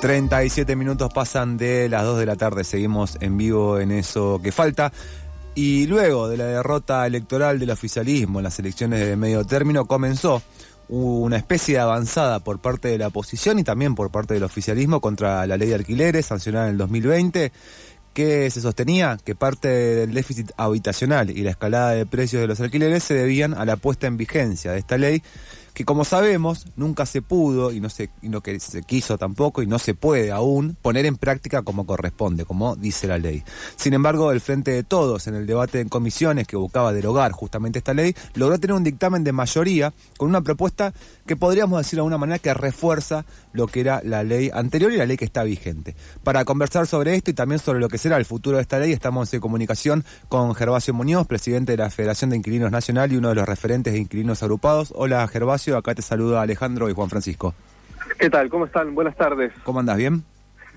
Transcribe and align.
37 0.00 0.76
minutos 0.76 1.12
pasan 1.12 1.56
de 1.56 1.88
las 1.88 2.04
2 2.04 2.20
de 2.20 2.26
la 2.26 2.36
tarde, 2.36 2.62
seguimos 2.62 3.16
en 3.20 3.36
vivo 3.36 3.80
en 3.80 3.90
eso 3.90 4.40
que 4.40 4.52
falta. 4.52 4.92
Y 5.56 5.88
luego 5.88 6.28
de 6.28 6.36
la 6.36 6.44
derrota 6.44 7.04
electoral 7.04 7.58
del 7.58 7.70
oficialismo 7.70 8.38
en 8.38 8.44
las 8.44 8.60
elecciones 8.60 9.00
de 9.00 9.16
medio 9.16 9.44
término, 9.44 9.86
comenzó 9.86 10.40
una 10.88 11.36
especie 11.36 11.74
de 11.74 11.80
avanzada 11.80 12.38
por 12.38 12.60
parte 12.60 12.88
de 12.88 12.98
la 12.98 13.08
oposición 13.08 13.58
y 13.58 13.64
también 13.64 13.96
por 13.96 14.10
parte 14.10 14.34
del 14.34 14.44
oficialismo 14.44 15.00
contra 15.00 15.44
la 15.48 15.56
ley 15.56 15.68
de 15.68 15.74
alquileres 15.74 16.26
sancionada 16.26 16.66
en 16.66 16.72
el 16.72 16.78
2020 16.78 17.52
que 18.14 18.50
se 18.50 18.60
sostenía 18.60 19.18
que 19.22 19.34
parte 19.34 19.68
del 19.68 20.14
déficit 20.14 20.50
habitacional 20.56 21.30
y 21.30 21.42
la 21.42 21.50
escalada 21.50 21.90
de 21.90 22.06
precios 22.06 22.40
de 22.40 22.48
los 22.48 22.60
alquileres 22.60 23.04
se 23.04 23.14
debían 23.14 23.52
a 23.54 23.64
la 23.64 23.76
puesta 23.76 24.06
en 24.06 24.16
vigencia 24.16 24.72
de 24.72 24.78
esta 24.78 24.96
ley 24.96 25.22
que 25.78 25.84
como 25.84 26.04
sabemos 26.04 26.66
nunca 26.74 27.06
se 27.06 27.22
pudo 27.22 27.70
y 27.70 27.78
no 27.78 27.88
se 27.88 28.10
y 28.20 28.30
no 28.30 28.40
que 28.40 28.58
se 28.58 28.82
quiso 28.82 29.16
tampoco 29.16 29.62
y 29.62 29.68
no 29.68 29.78
se 29.78 29.94
puede 29.94 30.32
aún 30.32 30.76
poner 30.82 31.06
en 31.06 31.14
práctica 31.14 31.62
como 31.62 31.86
corresponde, 31.86 32.44
como 32.44 32.74
dice 32.74 33.06
la 33.06 33.16
ley. 33.16 33.44
Sin 33.76 33.94
embargo, 33.94 34.32
el 34.32 34.40
Frente 34.40 34.72
de 34.72 34.82
Todos 34.82 35.28
en 35.28 35.36
el 35.36 35.46
debate 35.46 35.78
en 35.78 35.88
comisiones 35.88 36.48
que 36.48 36.56
buscaba 36.56 36.92
derogar 36.92 37.30
justamente 37.30 37.78
esta 37.78 37.94
ley, 37.94 38.16
logró 38.34 38.58
tener 38.58 38.74
un 38.74 38.82
dictamen 38.82 39.22
de 39.22 39.30
mayoría 39.30 39.94
con 40.16 40.28
una 40.28 40.40
propuesta 40.40 40.92
que 41.28 41.36
podríamos 41.36 41.78
decir 41.78 41.98
de 41.98 42.00
alguna 42.00 42.18
manera 42.18 42.40
que 42.40 42.52
refuerza 42.54 43.24
lo 43.52 43.68
que 43.68 43.78
era 43.78 44.00
la 44.02 44.24
ley 44.24 44.50
anterior 44.52 44.92
y 44.92 44.96
la 44.96 45.06
ley 45.06 45.16
que 45.16 45.26
está 45.26 45.44
vigente. 45.44 45.94
Para 46.24 46.44
conversar 46.44 46.88
sobre 46.88 47.14
esto 47.14 47.30
y 47.30 47.34
también 47.34 47.60
sobre 47.60 47.78
lo 47.78 47.88
que 47.88 47.98
será 47.98 48.16
el 48.16 48.24
futuro 48.24 48.56
de 48.56 48.62
esta 48.62 48.80
ley, 48.80 48.90
estamos 48.90 49.32
en 49.32 49.38
comunicación 49.38 50.04
con 50.28 50.56
Gervasio 50.56 50.92
Muñoz, 50.92 51.28
presidente 51.28 51.70
de 51.70 51.78
la 51.78 51.90
Federación 51.90 52.30
de 52.30 52.36
Inquilinos 52.36 52.72
Nacional 52.72 53.12
y 53.12 53.16
uno 53.16 53.28
de 53.28 53.36
los 53.36 53.46
referentes 53.46 53.92
de 53.92 54.00
inquilinos 54.00 54.42
agrupados. 54.42 54.92
Hola 54.96 55.24
Gervasio 55.28 55.67
acá 55.76 55.94
te 55.94 56.02
saluda 56.02 56.42
Alejandro 56.42 56.88
y 56.88 56.94
Juan 56.94 57.10
Francisco. 57.10 57.54
¿Qué 58.18 58.30
tal? 58.30 58.48
¿Cómo 58.48 58.66
están? 58.66 58.94
Buenas 58.94 59.16
tardes. 59.16 59.52
¿Cómo 59.64 59.80
andas? 59.80 59.96
¿Bien? 59.96 60.24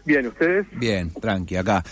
Bien, 0.06 0.28
¿ustedes? 0.28 0.66
Bien, 0.72 1.12
tranqui, 1.14 1.56
acá. 1.56 1.84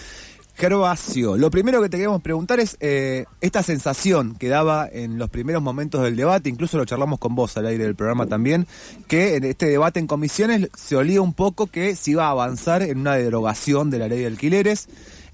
Gervasio, 0.59 1.37
lo 1.37 1.49
primero 1.49 1.81
que 1.81 1.87
te 1.87 1.95
queremos 1.95 2.21
preguntar 2.21 2.59
es 2.59 2.75
eh, 2.81 3.23
esta 3.39 3.63
sensación 3.63 4.35
que 4.35 4.49
daba 4.49 4.89
en 4.91 5.17
los 5.17 5.29
primeros 5.29 5.61
momentos 5.61 6.03
del 6.03 6.17
debate, 6.17 6.49
incluso 6.49 6.77
lo 6.77 6.83
charlamos 6.83 7.17
con 7.17 7.33
vos 7.33 7.55
al 7.55 7.65
aire 7.67 7.85
del 7.85 7.95
programa 7.95 8.25
también, 8.25 8.67
que 9.07 9.37
en 9.37 9.45
este 9.45 9.67
debate 9.67 10.01
en 10.01 10.07
comisiones 10.07 10.67
se 10.75 10.97
olía 10.97 11.21
un 11.21 11.33
poco 11.33 11.67
que 11.67 11.95
se 11.95 12.11
iba 12.11 12.25
a 12.25 12.31
avanzar 12.31 12.81
en 12.81 12.97
una 12.99 13.15
derogación 13.15 13.89
de 13.89 13.99
la 13.99 14.09
ley 14.09 14.19
de 14.19 14.27
alquileres. 14.27 14.89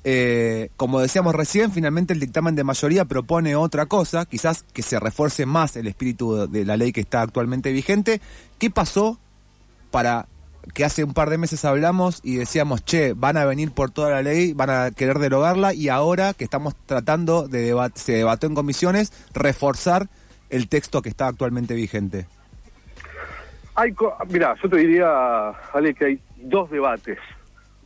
Eh, 0.07 0.69
como 0.77 0.99
decíamos 0.99 1.33
recién, 1.33 1.71
finalmente 1.71 2.13
el 2.13 2.19
dictamen 2.19 2.53
de 2.53 2.63
mayoría 2.63 3.05
propone 3.05 3.55
otra 3.55 3.87
cosa, 3.87 4.27
quizás 4.27 4.61
que 4.71 4.83
se 4.83 4.99
refuerce 4.99 5.47
más 5.47 5.75
el 5.77 5.87
espíritu 5.87 6.47
de 6.47 6.63
la 6.63 6.77
ley 6.77 6.91
que 6.91 7.01
está 7.01 7.23
actualmente 7.23 7.71
vigente. 7.71 8.21
¿Qué 8.59 8.69
pasó 8.69 9.17
para 9.89 10.27
que 10.75 10.85
hace 10.85 11.03
un 11.03 11.15
par 11.15 11.31
de 11.31 11.39
meses 11.39 11.65
hablamos 11.65 12.21
y 12.23 12.35
decíamos, 12.35 12.85
che, 12.85 13.13
van 13.13 13.35
a 13.35 13.45
venir 13.45 13.71
por 13.71 13.89
toda 13.89 14.11
la 14.11 14.21
ley, 14.21 14.53
van 14.53 14.69
a 14.69 14.91
querer 14.91 15.17
derogarla 15.17 15.73
y 15.73 15.89
ahora 15.89 16.35
que 16.35 16.43
estamos 16.43 16.75
tratando 16.85 17.47
de 17.47 17.61
debate, 17.61 17.99
se 17.99 18.11
debatió 18.13 18.47
en 18.47 18.53
comisiones, 18.53 19.11
reforzar 19.33 20.07
el 20.51 20.69
texto 20.69 21.01
que 21.01 21.09
está 21.09 21.27
actualmente 21.27 21.73
vigente? 21.73 22.27
Hay, 23.73 23.91
mira, 24.29 24.55
yo 24.61 24.69
te 24.69 24.77
diría, 24.77 25.49
Ale, 25.73 25.95
que 25.95 26.05
hay 26.05 26.19
dos 26.37 26.69
debates 26.69 27.17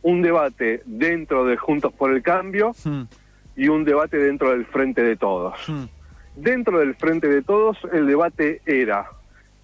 un 0.02 0.22
debate 0.22 0.82
dentro 0.86 1.44
de 1.44 1.56
Juntos 1.56 1.92
por 1.92 2.12
el 2.12 2.22
Cambio 2.22 2.72
hmm. 2.84 3.02
y 3.56 3.68
un 3.68 3.84
debate 3.84 4.18
dentro 4.18 4.50
del 4.50 4.66
Frente 4.66 5.02
de 5.02 5.16
Todos. 5.16 5.56
Hmm. 5.68 5.84
Dentro 6.36 6.78
del 6.78 6.94
Frente 6.94 7.28
de 7.28 7.42
Todos 7.42 7.78
el 7.92 8.06
debate 8.06 8.62
era 8.64 9.06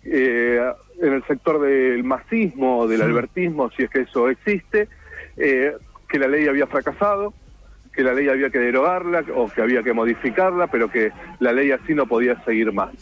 eh, 0.04 0.60
en 1.00 1.12
el 1.12 1.24
sector 1.24 1.60
del 1.60 2.04
masismo, 2.04 2.86
del 2.86 3.00
hmm. 3.00 3.04
albertismo, 3.04 3.70
si 3.70 3.84
es 3.84 3.90
que 3.90 4.00
eso 4.00 4.28
existe, 4.28 4.88
eh, 5.36 5.74
que 6.08 6.18
la 6.18 6.28
ley 6.28 6.46
había 6.46 6.66
fracasado, 6.66 7.32
que 7.92 8.02
la 8.02 8.12
ley 8.12 8.28
había 8.28 8.50
que 8.50 8.58
derogarla 8.58 9.24
o 9.34 9.48
que 9.48 9.62
había 9.62 9.82
que 9.82 9.94
modificarla, 9.94 10.66
pero 10.66 10.90
que 10.90 11.12
la 11.40 11.52
ley 11.52 11.70
así 11.70 11.94
no 11.94 12.06
podía 12.06 12.42
seguir 12.44 12.72
más. 12.72 12.92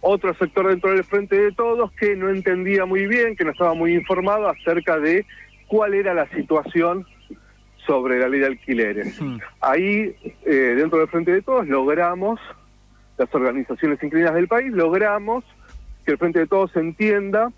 Otro 0.00 0.34
sector 0.34 0.68
dentro 0.68 0.90
del 0.90 1.04
Frente 1.04 1.36
de 1.36 1.52
Todos 1.52 1.92
que 1.92 2.16
no 2.16 2.28
entendía 2.28 2.84
muy 2.84 3.06
bien, 3.06 3.36
que 3.36 3.44
no 3.44 3.52
estaba 3.52 3.74
muy 3.74 3.94
informado 3.94 4.48
acerca 4.48 4.98
de 4.98 5.24
cuál 5.68 5.94
era 5.94 6.14
la 6.14 6.28
situación 6.30 7.06
sobre 7.86 8.18
la 8.18 8.28
ley 8.28 8.40
de 8.40 8.46
alquileres. 8.46 9.18
Ahí, 9.60 10.14
eh, 10.44 10.74
dentro 10.76 10.98
del 10.98 11.08
Frente 11.08 11.32
de 11.32 11.42
Todos, 11.42 11.66
logramos, 11.68 12.40
las 13.16 13.32
organizaciones 13.34 14.02
inclinadas 14.02 14.34
del 14.34 14.48
país, 14.48 14.72
logramos 14.72 15.44
que 16.04 16.12
el 16.12 16.18
Frente 16.18 16.40
de 16.40 16.46
Todos 16.46 16.74
entienda 16.76 17.52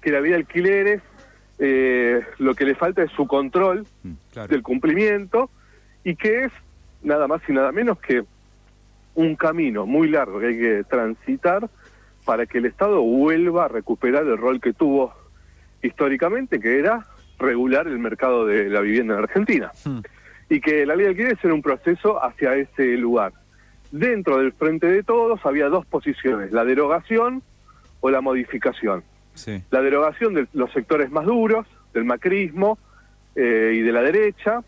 que 0.00 0.10
la 0.10 0.20
ley 0.20 0.30
de 0.30 0.36
alquileres, 0.36 1.02
eh, 1.58 2.20
lo 2.38 2.54
que 2.54 2.64
le 2.64 2.74
falta 2.74 3.02
es 3.02 3.10
su 3.12 3.26
control 3.26 3.86
hmm, 4.02 4.46
del 4.48 4.62
cumplimiento 4.62 5.50
y 6.04 6.14
que 6.16 6.44
es 6.44 6.52
nada 7.02 7.26
más 7.26 7.40
y 7.48 7.52
nada 7.52 7.72
menos 7.72 7.98
que 7.98 8.24
un 9.14 9.34
camino 9.34 9.86
muy 9.86 10.08
largo 10.08 10.38
que 10.38 10.46
hay 10.46 10.58
que 10.58 10.84
transitar 10.84 11.68
para 12.24 12.46
que 12.46 12.58
el 12.58 12.66
Estado 12.66 13.00
vuelva 13.00 13.64
a 13.64 13.68
recuperar 13.68 14.24
el 14.24 14.36
rol 14.36 14.60
que 14.60 14.72
tuvo 14.72 15.12
históricamente, 15.82 16.60
que 16.60 16.78
era 16.78 17.06
regular 17.38 17.86
el 17.86 17.98
mercado 17.98 18.46
de 18.46 18.68
la 18.68 18.80
vivienda 18.80 19.14
en 19.14 19.20
Argentina. 19.24 19.72
Hmm. 19.84 20.00
Y 20.50 20.60
que 20.60 20.86
la 20.86 20.96
ley 20.96 21.04
de 21.04 21.10
alquileres 21.10 21.38
era 21.44 21.54
un 21.54 21.62
proceso 21.62 22.22
hacia 22.22 22.54
ese 22.56 22.96
lugar. 22.96 23.32
Dentro 23.90 24.38
del 24.38 24.52
frente 24.52 24.86
de 24.86 25.02
todos 25.02 25.44
había 25.44 25.68
dos 25.68 25.86
posiciones, 25.86 26.52
la 26.52 26.64
derogación 26.64 27.42
o 28.00 28.10
la 28.10 28.20
modificación. 28.20 29.02
La 29.70 29.82
derogación 29.82 30.34
de 30.34 30.48
los 30.52 30.72
sectores 30.72 31.10
más 31.10 31.24
duros, 31.24 31.66
del 31.94 32.04
macrismo 32.04 32.78
eh, 33.36 33.72
y 33.76 33.82
de 33.82 33.92
la 33.92 34.02
derecha, 34.02 34.64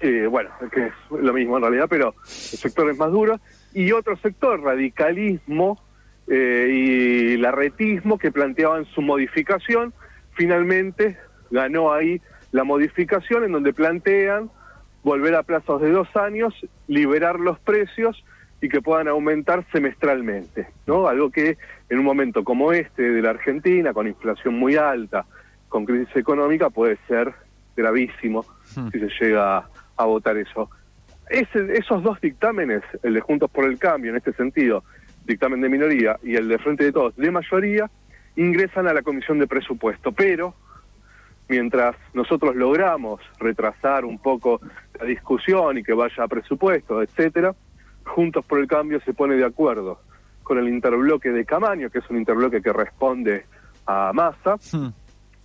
eh, 0.00 0.26
bueno, 0.26 0.50
que 0.72 0.86
es 0.86 0.92
lo 1.10 1.32
mismo 1.32 1.56
en 1.56 1.62
realidad, 1.62 1.86
pero 1.88 2.14
los 2.16 2.28
sectores 2.28 2.96
más 2.98 3.10
duros, 3.10 3.40
y 3.72 3.92
otro 3.92 4.16
sector, 4.16 4.60
radicalismo 4.60 5.80
eh, 6.26 6.68
y 6.70 7.36
larretismo, 7.36 8.18
que 8.18 8.32
planteaban 8.32 8.86
su 8.86 9.02
modificación, 9.02 9.92
finalmente 10.40 11.18
ganó 11.50 11.92
ahí 11.92 12.18
la 12.50 12.64
modificación 12.64 13.44
en 13.44 13.52
donde 13.52 13.74
plantean 13.74 14.50
volver 15.02 15.34
a 15.34 15.42
plazos 15.42 15.82
de 15.82 15.90
dos 15.90 16.08
años, 16.16 16.54
liberar 16.88 17.38
los 17.38 17.58
precios 17.60 18.24
y 18.62 18.70
que 18.70 18.80
puedan 18.80 19.06
aumentar 19.08 19.66
semestralmente, 19.70 20.68
¿no? 20.86 21.08
Algo 21.08 21.28
que 21.30 21.58
en 21.90 21.98
un 21.98 22.06
momento 22.06 22.42
como 22.42 22.72
este 22.72 23.02
de 23.02 23.20
la 23.20 23.30
Argentina, 23.30 23.92
con 23.92 24.06
inflación 24.06 24.54
muy 24.54 24.76
alta, 24.76 25.26
con 25.68 25.84
crisis 25.84 26.16
económica, 26.16 26.70
puede 26.70 26.96
ser 27.06 27.34
gravísimo 27.76 28.46
hmm. 28.76 28.88
si 28.92 28.98
se 28.98 29.10
llega 29.20 29.68
a 29.94 30.04
votar 30.06 30.38
eso. 30.38 30.70
esos 31.28 32.02
dos 32.02 32.18
dictámenes, 32.18 32.82
el 33.02 33.12
de 33.12 33.20
Juntos 33.20 33.50
por 33.50 33.66
el 33.66 33.78
Cambio 33.78 34.10
en 34.10 34.16
este 34.16 34.32
sentido, 34.32 34.84
dictamen 35.26 35.60
de 35.60 35.68
minoría, 35.68 36.18
y 36.22 36.36
el 36.36 36.48
de 36.48 36.56
Frente 36.56 36.84
de 36.84 36.92
Todos 36.92 37.14
de 37.16 37.30
mayoría, 37.30 37.90
ingresan 38.36 38.86
a 38.88 38.92
la 38.92 39.02
Comisión 39.02 39.38
de 39.38 39.46
Presupuesto, 39.46 40.12
pero 40.12 40.54
mientras 41.48 41.96
nosotros 42.14 42.54
logramos 42.54 43.20
retrasar 43.38 44.04
un 44.04 44.18
poco 44.18 44.60
la 44.98 45.04
discusión 45.06 45.78
y 45.78 45.82
que 45.82 45.92
vaya 45.92 46.24
a 46.24 46.28
presupuesto, 46.28 47.02
etcétera, 47.02 47.54
Juntos 48.04 48.44
por 48.44 48.58
el 48.58 48.66
Cambio 48.66 49.00
se 49.04 49.12
pone 49.12 49.36
de 49.36 49.44
acuerdo 49.44 50.00
con 50.42 50.58
el 50.58 50.68
interbloque 50.68 51.30
de 51.30 51.44
Camaño, 51.44 51.90
que 51.90 51.98
es 51.98 52.10
un 52.10 52.16
interbloque 52.16 52.60
que 52.62 52.72
responde 52.72 53.46
a 53.86 54.12
Massa, 54.12 54.56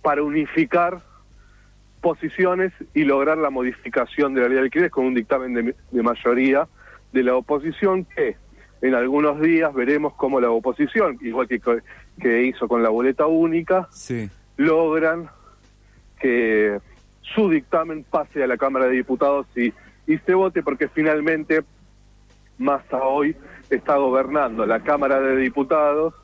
para 0.02 0.22
unificar 0.22 1.00
posiciones 2.00 2.72
y 2.94 3.04
lograr 3.04 3.38
la 3.38 3.50
modificación 3.50 4.34
de 4.34 4.40
la 4.40 4.48
ley 4.48 4.56
de 4.56 4.62
alquileres 4.62 4.92
con 4.92 5.06
un 5.06 5.14
dictamen 5.14 5.54
de, 5.54 6.02
mayoría 6.02 6.66
de 7.12 7.22
la 7.22 7.36
oposición 7.36 8.04
que 8.04 8.36
en 8.86 8.94
algunos 8.94 9.40
días 9.40 9.72
veremos 9.74 10.14
cómo 10.14 10.40
la 10.40 10.50
oposición, 10.50 11.18
igual 11.20 11.48
que, 11.48 11.60
que 12.20 12.42
hizo 12.44 12.68
con 12.68 12.82
la 12.82 12.88
boleta 12.88 13.26
única, 13.26 13.88
logran 14.56 15.28
que 16.20 16.78
su 17.34 17.50
dictamen 17.50 18.04
pase 18.04 18.42
a 18.42 18.46
la 18.46 18.56
Cámara 18.56 18.86
de 18.86 18.92
Diputados 18.92 19.46
y, 19.56 19.72
y 20.06 20.18
se 20.18 20.34
vote 20.34 20.62
porque 20.62 20.88
finalmente 20.88 21.62
Massa 22.58 23.02
hoy 23.02 23.36
está 23.70 23.96
gobernando 23.96 24.64
la 24.64 24.80
Cámara 24.80 25.20
de 25.20 25.36
Diputados 25.36 26.14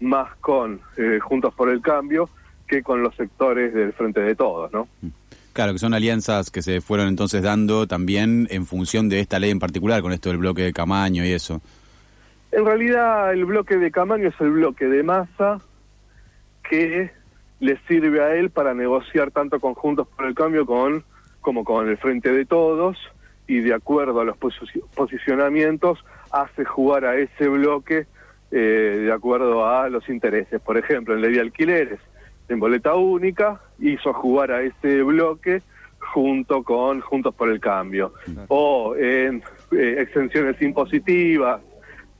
más 0.00 0.34
con 0.36 0.80
eh, 0.96 1.18
Juntos 1.20 1.54
por 1.54 1.68
el 1.68 1.80
Cambio 1.80 2.28
que 2.66 2.82
con 2.82 3.02
los 3.02 3.14
sectores 3.14 3.72
del 3.72 3.92
Frente 3.92 4.20
de 4.20 4.34
Todos, 4.34 4.72
¿no? 4.72 4.88
Claro, 5.52 5.72
que 5.72 5.78
son 5.78 5.94
alianzas 5.94 6.50
que 6.50 6.60
se 6.60 6.80
fueron 6.80 7.08
entonces 7.08 7.42
dando 7.42 7.86
también 7.86 8.48
en 8.50 8.66
función 8.66 9.08
de 9.08 9.20
esta 9.20 9.38
ley 9.38 9.50
en 9.50 9.58
particular, 9.58 10.02
con 10.02 10.12
esto 10.12 10.28
del 10.28 10.38
bloque 10.38 10.62
de 10.62 10.72
Camaño 10.72 11.24
y 11.24 11.32
eso. 11.32 11.62
En 12.56 12.64
realidad 12.64 13.34
el 13.34 13.44
bloque 13.44 13.76
de 13.76 13.90
Camaño 13.90 14.28
es 14.28 14.40
el 14.40 14.50
bloque 14.50 14.86
de 14.86 15.02
Massa 15.02 15.60
que 16.66 17.10
le 17.60 17.78
sirve 17.86 18.22
a 18.22 18.34
él 18.34 18.48
para 18.48 18.72
negociar 18.72 19.30
tanto 19.30 19.60
conjuntos 19.60 20.08
por 20.08 20.24
el 20.24 20.34
cambio 20.34 20.64
con 20.64 21.04
como 21.42 21.64
con 21.64 21.86
el 21.86 21.98
frente 21.98 22.32
de 22.32 22.46
todos 22.46 22.96
y 23.46 23.60
de 23.60 23.74
acuerdo 23.74 24.20
a 24.20 24.24
los 24.24 24.38
posicionamientos 24.38 26.02
hace 26.32 26.64
jugar 26.64 27.04
a 27.04 27.18
ese 27.18 27.46
bloque 27.46 28.06
eh, 28.50 29.02
de 29.04 29.12
acuerdo 29.12 29.66
a 29.66 29.90
los 29.90 30.08
intereses. 30.08 30.58
Por 30.62 30.78
ejemplo, 30.78 31.14
en 31.14 31.20
ley 31.20 31.34
de 31.34 31.40
alquileres 31.42 32.00
en 32.48 32.58
boleta 32.58 32.94
única, 32.94 33.60
hizo 33.80 34.14
jugar 34.14 34.52
a 34.52 34.62
ese 34.62 35.02
bloque 35.02 35.60
junto 35.98 36.62
con 36.62 37.02
Juntos 37.02 37.34
por 37.34 37.50
el 37.50 37.60
Cambio, 37.60 38.14
o 38.48 38.96
en 38.96 39.42
eh, 39.72 39.96
exenciones 39.98 40.62
impositivas 40.62 41.60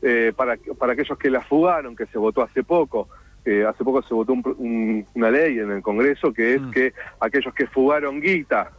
eh, 0.08 0.32
para, 0.34 0.56
para 0.78 0.92
aquellos 0.92 1.18
que 1.18 1.30
la 1.30 1.40
fugaron, 1.40 1.96
que 1.96 2.06
se 2.06 2.18
votó 2.18 2.42
hace 2.42 2.62
poco. 2.62 3.08
Eh, 3.44 3.64
hace 3.64 3.84
poco 3.84 4.02
se 4.02 4.14
votó 4.14 4.32
una 4.32 5.30
ley 5.30 5.58
en 5.58 5.70
el 5.70 5.82
Congreso 5.82 6.32
que 6.32 6.54
es 6.54 6.62
mm. 6.62 6.70
que 6.70 6.92
aquellos 7.20 7.54
que 7.54 7.66
fugaron 7.66 8.20
guita 8.20 8.72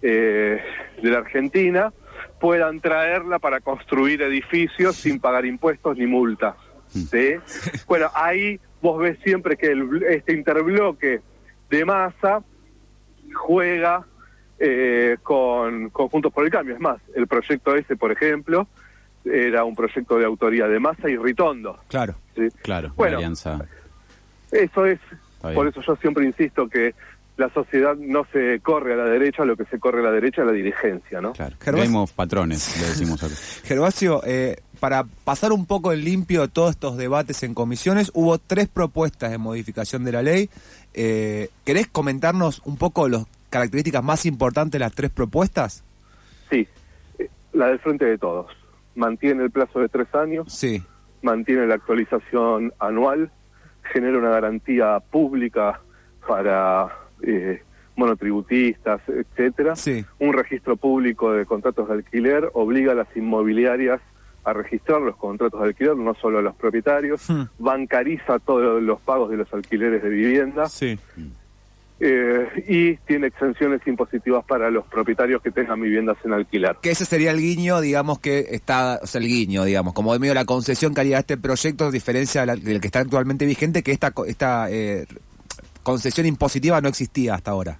de 0.00 0.60
la 1.02 1.18
Argentina 1.18 1.92
puedan 2.40 2.80
traerla 2.80 3.38
para 3.38 3.60
construir 3.60 4.22
edificios 4.22 4.96
sin 4.96 5.20
pagar 5.20 5.44
impuestos 5.44 5.96
ni 5.96 6.06
multas. 6.06 6.54
Mm. 6.94 7.00
¿sí? 7.00 7.80
Bueno, 7.86 8.10
ahí 8.14 8.60
vos 8.80 8.98
ves 9.00 9.18
siempre 9.24 9.56
que 9.56 9.74
este 10.08 10.32
interbloque 10.32 11.20
de 11.70 11.84
masa 11.84 12.42
juega 13.34 14.06
eh, 14.58 15.16
con, 15.22 15.90
Juntos 15.90 16.32
por 16.32 16.44
el 16.44 16.50
Cambio. 16.50 16.74
Es 16.74 16.80
más, 16.80 16.98
el 17.14 17.26
proyecto 17.26 17.74
ese, 17.76 17.96
por 17.96 18.12
ejemplo, 18.12 18.66
era 19.32 19.64
un 19.64 19.74
proyecto 19.74 20.18
de 20.18 20.24
autoría 20.24 20.66
de 20.66 20.80
Massa 20.80 21.08
y 21.08 21.16
Ritondo. 21.16 21.78
Claro, 21.88 22.14
¿sí? 22.34 22.48
claro, 22.62 22.92
bueno, 22.96 23.16
alianza. 23.18 23.58
Eso 24.50 24.86
es, 24.86 24.98
por 25.40 25.68
eso 25.68 25.80
yo 25.82 25.96
siempre 25.96 26.24
insisto 26.24 26.68
que 26.68 26.94
la 27.38 27.48
sociedad 27.50 27.94
no 27.96 28.26
se 28.32 28.60
corre 28.60 28.94
a 28.94 28.96
la 28.96 29.04
derecha, 29.04 29.44
lo 29.44 29.56
que 29.56 29.64
se 29.66 29.78
corre 29.78 30.00
a 30.00 30.02
la 30.02 30.10
derecha 30.10 30.42
es 30.42 30.46
la 30.48 30.52
dirigencia, 30.52 31.20
¿no? 31.20 31.32
Claro, 31.32 31.56
Gervasio, 31.60 32.06
patrones, 32.14 32.80
le 32.80 32.88
decimos 32.88 33.22
acá. 33.22 33.34
Gervasio, 33.64 34.22
eh, 34.26 34.56
para 34.80 35.04
pasar 35.04 35.52
un 35.52 35.64
poco 35.64 35.92
en 35.92 36.04
limpio 36.04 36.48
todos 36.48 36.70
estos 36.70 36.96
debates 36.96 37.44
en 37.44 37.54
comisiones, 37.54 38.10
hubo 38.12 38.38
tres 38.38 38.68
propuestas 38.68 39.30
de 39.30 39.38
modificación 39.38 40.04
de 40.04 40.12
la 40.12 40.22
ley. 40.22 40.50
Eh, 40.94 41.48
¿Querés 41.64 41.86
comentarnos 41.86 42.60
un 42.64 42.76
poco 42.76 43.08
las 43.08 43.24
características 43.50 44.02
más 44.02 44.26
importantes 44.26 44.72
de 44.72 44.80
las 44.80 44.92
tres 44.92 45.10
propuestas? 45.10 45.84
Sí, 46.50 46.66
eh, 47.20 47.30
la 47.52 47.68
del 47.68 47.78
frente 47.78 48.04
de 48.04 48.18
todos. 48.18 48.50
Mantiene 48.98 49.44
el 49.44 49.50
plazo 49.50 49.78
de 49.78 49.88
tres 49.88 50.12
años. 50.14 50.52
Sí. 50.52 50.82
Mantiene 51.22 51.66
la 51.66 51.76
actualización 51.76 52.72
anual. 52.78 53.30
Genera 53.92 54.18
una 54.18 54.30
garantía 54.30 55.00
pública 55.00 55.80
para 56.26 56.88
eh, 57.22 57.62
monotributistas, 57.96 59.00
etcétera. 59.08 59.74
Un 60.18 60.32
registro 60.32 60.76
público 60.76 61.32
de 61.32 61.46
contratos 61.46 61.88
de 61.88 61.94
alquiler 61.94 62.50
obliga 62.54 62.92
a 62.92 62.94
las 62.94 63.16
inmobiliarias 63.16 64.00
a 64.44 64.52
registrar 64.52 65.00
los 65.00 65.16
contratos 65.16 65.60
de 65.60 65.68
alquiler, 65.68 65.96
no 65.96 66.14
solo 66.14 66.38
a 66.38 66.42
los 66.42 66.54
propietarios, 66.56 67.28
hmm. 67.28 67.42
bancariza 67.58 68.38
todos 68.38 68.82
los 68.82 69.00
pagos 69.00 69.30
de 69.30 69.36
los 69.36 69.52
alquileres 69.52 70.02
de 70.02 70.08
vivienda. 70.08 70.66
Eh, 72.00 72.64
y 72.68 72.96
tiene 72.98 73.26
exenciones 73.26 73.84
impositivas 73.84 74.44
para 74.44 74.70
los 74.70 74.86
propietarios 74.86 75.42
que 75.42 75.50
tengan 75.50 75.80
viviendas 75.80 76.16
en 76.24 76.32
alquiler. 76.32 76.76
Que 76.80 76.90
ese 76.90 77.04
sería 77.04 77.32
el 77.32 77.40
guiño, 77.40 77.80
digamos, 77.80 78.20
que 78.20 78.46
está, 78.50 79.00
o 79.02 79.06
sea, 79.06 79.20
el 79.20 79.26
guiño, 79.26 79.64
digamos, 79.64 79.94
como 79.94 80.12
de 80.12 80.20
medio 80.20 80.34
la 80.34 80.44
concesión 80.44 80.94
que 80.94 81.00
haría 81.00 81.18
este 81.18 81.36
proyecto, 81.36 81.86
a 81.86 81.90
diferencia 81.90 82.46
del 82.46 82.80
que 82.80 82.86
está 82.86 83.00
actualmente 83.00 83.46
vigente, 83.46 83.82
que 83.82 83.90
esta, 83.90 84.12
esta 84.28 84.70
eh, 84.70 85.06
concesión 85.82 86.26
impositiva 86.26 86.80
no 86.80 86.88
existía 86.88 87.34
hasta 87.34 87.50
ahora. 87.50 87.78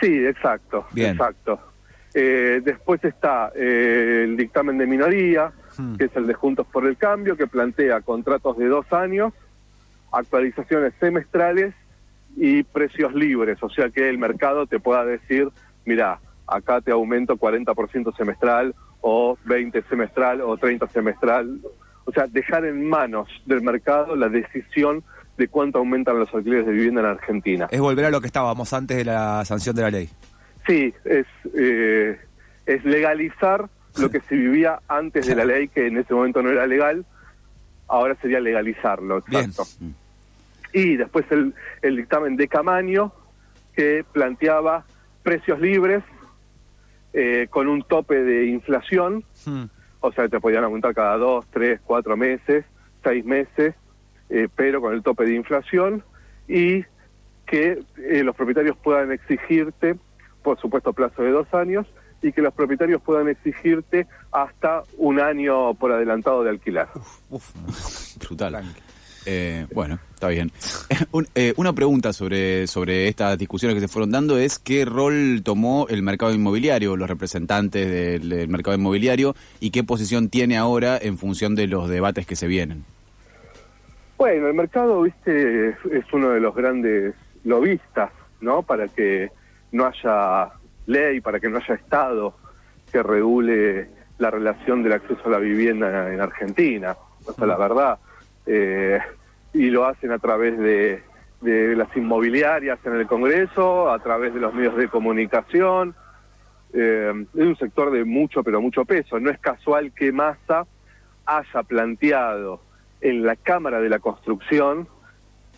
Sí, 0.00 0.26
exacto, 0.26 0.86
exacto. 0.94 1.58
Eh, 2.12 2.60
después 2.62 3.02
está 3.04 3.52
eh, 3.56 4.24
el 4.24 4.36
dictamen 4.36 4.76
de 4.76 4.86
minoría, 4.86 5.50
hmm. 5.78 5.94
que 5.96 6.04
es 6.04 6.16
el 6.16 6.26
de 6.26 6.34
Juntos 6.34 6.66
por 6.70 6.86
el 6.86 6.98
Cambio, 6.98 7.38
que 7.38 7.46
plantea 7.46 8.02
contratos 8.02 8.58
de 8.58 8.66
dos 8.66 8.92
años, 8.92 9.32
actualizaciones 10.12 10.92
semestrales 11.00 11.74
y 12.36 12.62
precios 12.62 13.14
libres, 13.14 13.62
o 13.62 13.70
sea 13.70 13.90
que 13.90 14.08
el 14.08 14.18
mercado 14.18 14.66
te 14.66 14.80
pueda 14.80 15.04
decir, 15.04 15.48
mira, 15.84 16.20
acá 16.46 16.80
te 16.80 16.90
aumento 16.90 17.36
40% 17.36 18.16
semestral 18.16 18.74
o 19.00 19.38
20 19.44 19.82
semestral 19.82 20.40
o 20.40 20.56
30 20.56 20.88
semestral, 20.88 21.60
o 22.04 22.12
sea, 22.12 22.26
dejar 22.26 22.64
en 22.64 22.88
manos 22.88 23.28
del 23.46 23.62
mercado 23.62 24.16
la 24.16 24.28
decisión 24.28 25.04
de 25.36 25.48
cuánto 25.48 25.78
aumentan 25.78 26.18
los 26.18 26.32
alquileres 26.34 26.66
de 26.66 26.72
vivienda 26.72 27.00
en 27.00 27.06
Argentina. 27.06 27.68
Es 27.70 27.80
volver 27.80 28.04
a 28.06 28.10
lo 28.10 28.20
que 28.20 28.26
estábamos 28.26 28.72
antes 28.72 28.96
de 28.96 29.04
la 29.04 29.44
sanción 29.44 29.74
de 29.74 29.82
la 29.82 29.90
ley. 29.90 30.08
Sí, 30.66 30.94
es, 31.04 31.26
eh, 31.56 32.18
es 32.66 32.84
legalizar 32.84 33.68
lo 33.98 34.10
que 34.10 34.20
se 34.20 34.34
vivía 34.34 34.80
antes 34.88 35.26
de 35.26 35.34
la 35.34 35.44
ley, 35.44 35.68
que 35.68 35.86
en 35.86 35.98
ese 35.98 36.14
momento 36.14 36.42
no 36.42 36.50
era 36.50 36.66
legal, 36.66 37.04
ahora 37.88 38.16
sería 38.20 38.40
legalizarlo, 38.40 39.18
exacto. 39.18 39.64
Y 40.74 40.96
después 40.96 41.24
el, 41.30 41.54
el 41.82 41.96
dictamen 41.96 42.36
de 42.36 42.48
Camaño, 42.48 43.12
que 43.74 44.04
planteaba 44.12 44.84
precios 45.22 45.60
libres 45.60 46.02
eh, 47.12 47.46
con 47.48 47.68
un 47.68 47.82
tope 47.82 48.24
de 48.24 48.46
inflación, 48.46 49.24
hmm. 49.46 49.64
o 50.00 50.12
sea, 50.12 50.28
te 50.28 50.40
podían 50.40 50.64
aumentar 50.64 50.92
cada 50.92 51.16
dos, 51.16 51.46
tres, 51.52 51.80
cuatro 51.84 52.16
meses, 52.16 52.64
seis 53.04 53.24
meses, 53.24 53.76
eh, 54.30 54.48
pero 54.56 54.80
con 54.80 54.92
el 54.94 55.02
tope 55.04 55.24
de 55.24 55.36
inflación 55.36 56.02
y 56.48 56.84
que 57.46 57.84
eh, 57.98 58.24
los 58.24 58.34
propietarios 58.34 58.76
puedan 58.76 59.12
exigirte, 59.12 59.96
por 60.42 60.60
supuesto, 60.60 60.92
plazo 60.92 61.22
de 61.22 61.30
dos 61.30 61.46
años 61.54 61.86
y 62.20 62.32
que 62.32 62.42
los 62.42 62.52
propietarios 62.52 63.00
puedan 63.00 63.28
exigirte 63.28 64.08
hasta 64.32 64.82
un 64.96 65.20
año 65.20 65.74
por 65.74 65.92
adelantado 65.92 66.42
de 66.42 66.50
alquilar. 66.50 66.88
Uf, 67.30 67.52
brutal. 68.26 68.64
Eh, 69.26 69.66
bueno, 69.72 69.98
está 70.12 70.28
bien. 70.28 70.52
una 71.56 71.72
pregunta 71.72 72.12
sobre, 72.12 72.66
sobre 72.66 73.08
estas 73.08 73.38
discusiones 73.38 73.74
que 73.74 73.80
se 73.80 73.88
fueron 73.88 74.10
dando 74.10 74.38
es 74.38 74.58
qué 74.58 74.84
rol 74.84 75.42
tomó 75.42 75.86
el 75.88 76.02
mercado 76.02 76.32
inmobiliario, 76.32 76.96
los 76.96 77.08
representantes 77.08 77.90
del 77.90 78.48
mercado 78.48 78.76
inmobiliario 78.76 79.34
y 79.60 79.70
qué 79.70 79.84
posición 79.84 80.28
tiene 80.28 80.56
ahora 80.56 80.98
en 81.00 81.18
función 81.18 81.54
de 81.54 81.66
los 81.66 81.88
debates 81.88 82.26
que 82.26 82.36
se 82.36 82.46
vienen. 82.46 82.84
Bueno, 84.16 84.48
el 84.48 84.54
mercado, 84.54 85.02
viste, 85.02 85.70
es 85.70 86.12
uno 86.12 86.30
de 86.30 86.40
los 86.40 86.54
grandes 86.54 87.14
lobistas, 87.44 88.10
¿no? 88.40 88.62
Para 88.62 88.88
que 88.88 89.30
no 89.72 89.86
haya 89.86 90.52
ley, 90.86 91.20
para 91.20 91.40
que 91.40 91.48
no 91.48 91.58
haya 91.58 91.74
Estado 91.74 92.34
que 92.92 93.02
regule 93.02 93.88
la 94.18 94.30
relación 94.30 94.84
del 94.84 94.92
acceso 94.92 95.20
a 95.26 95.30
la 95.30 95.38
vivienda 95.38 96.12
en 96.12 96.20
Argentina. 96.20 96.96
O 97.26 97.32
sea, 97.32 97.46
la 97.46 97.56
verdad. 97.56 97.98
Eh, 98.46 98.98
y 99.52 99.70
lo 99.70 99.86
hacen 99.86 100.12
a 100.12 100.18
través 100.18 100.58
de, 100.58 101.02
de, 101.40 101.76
las 101.76 101.94
inmobiliarias 101.96 102.78
en 102.84 102.94
el 102.94 103.06
Congreso, 103.06 103.90
a 103.90 103.98
través 104.00 104.34
de 104.34 104.40
los 104.40 104.52
medios 104.52 104.76
de 104.76 104.88
comunicación. 104.88 105.94
Eh, 106.72 107.26
es 107.34 107.44
un 107.44 107.56
sector 107.56 107.90
de 107.92 108.04
mucho, 108.04 108.42
pero 108.42 108.60
mucho 108.60 108.84
peso. 108.84 109.20
No 109.20 109.30
es 109.30 109.38
casual 109.38 109.92
que 109.92 110.12
Massa 110.12 110.66
haya 111.24 111.62
planteado 111.62 112.60
en 113.00 113.24
la 113.24 113.36
Cámara 113.36 113.80
de 113.80 113.88
la 113.88 113.98
Construcción 113.98 114.88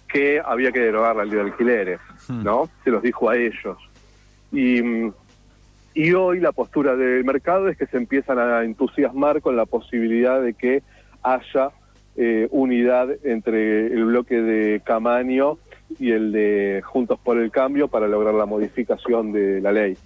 que 0.08 0.40
había 0.44 0.72
que 0.72 0.80
derogar 0.80 1.16
la 1.16 1.24
ley 1.24 1.34
de 1.34 1.40
alquileres, 1.40 2.00
hmm. 2.28 2.44
¿no? 2.44 2.68
Se 2.84 2.90
los 2.90 3.02
dijo 3.02 3.28
a 3.28 3.36
ellos. 3.36 3.76
Y, 4.52 4.80
y 5.94 6.12
hoy 6.12 6.40
la 6.40 6.52
postura 6.52 6.94
del 6.94 7.24
mercado 7.24 7.68
es 7.68 7.76
que 7.76 7.86
se 7.86 7.96
empiezan 7.96 8.38
a 8.38 8.62
entusiasmar 8.62 9.40
con 9.40 9.56
la 9.56 9.66
posibilidad 9.66 10.40
de 10.40 10.54
que 10.54 10.82
haya 11.22 11.70
eh, 12.16 12.48
unidad 12.50 13.08
entre 13.24 13.86
el 13.86 14.04
bloque 14.04 14.40
de 14.40 14.80
Camaño 14.80 15.58
y 15.98 16.12
el 16.12 16.32
de 16.32 16.82
Juntos 16.84 17.18
por 17.22 17.38
el 17.38 17.50
Cambio 17.50 17.88
para 17.88 18.08
lograr 18.08 18.34
la 18.34 18.46
modificación 18.46 19.32
de 19.32 19.60
la 19.60 19.72
ley. 19.72 19.96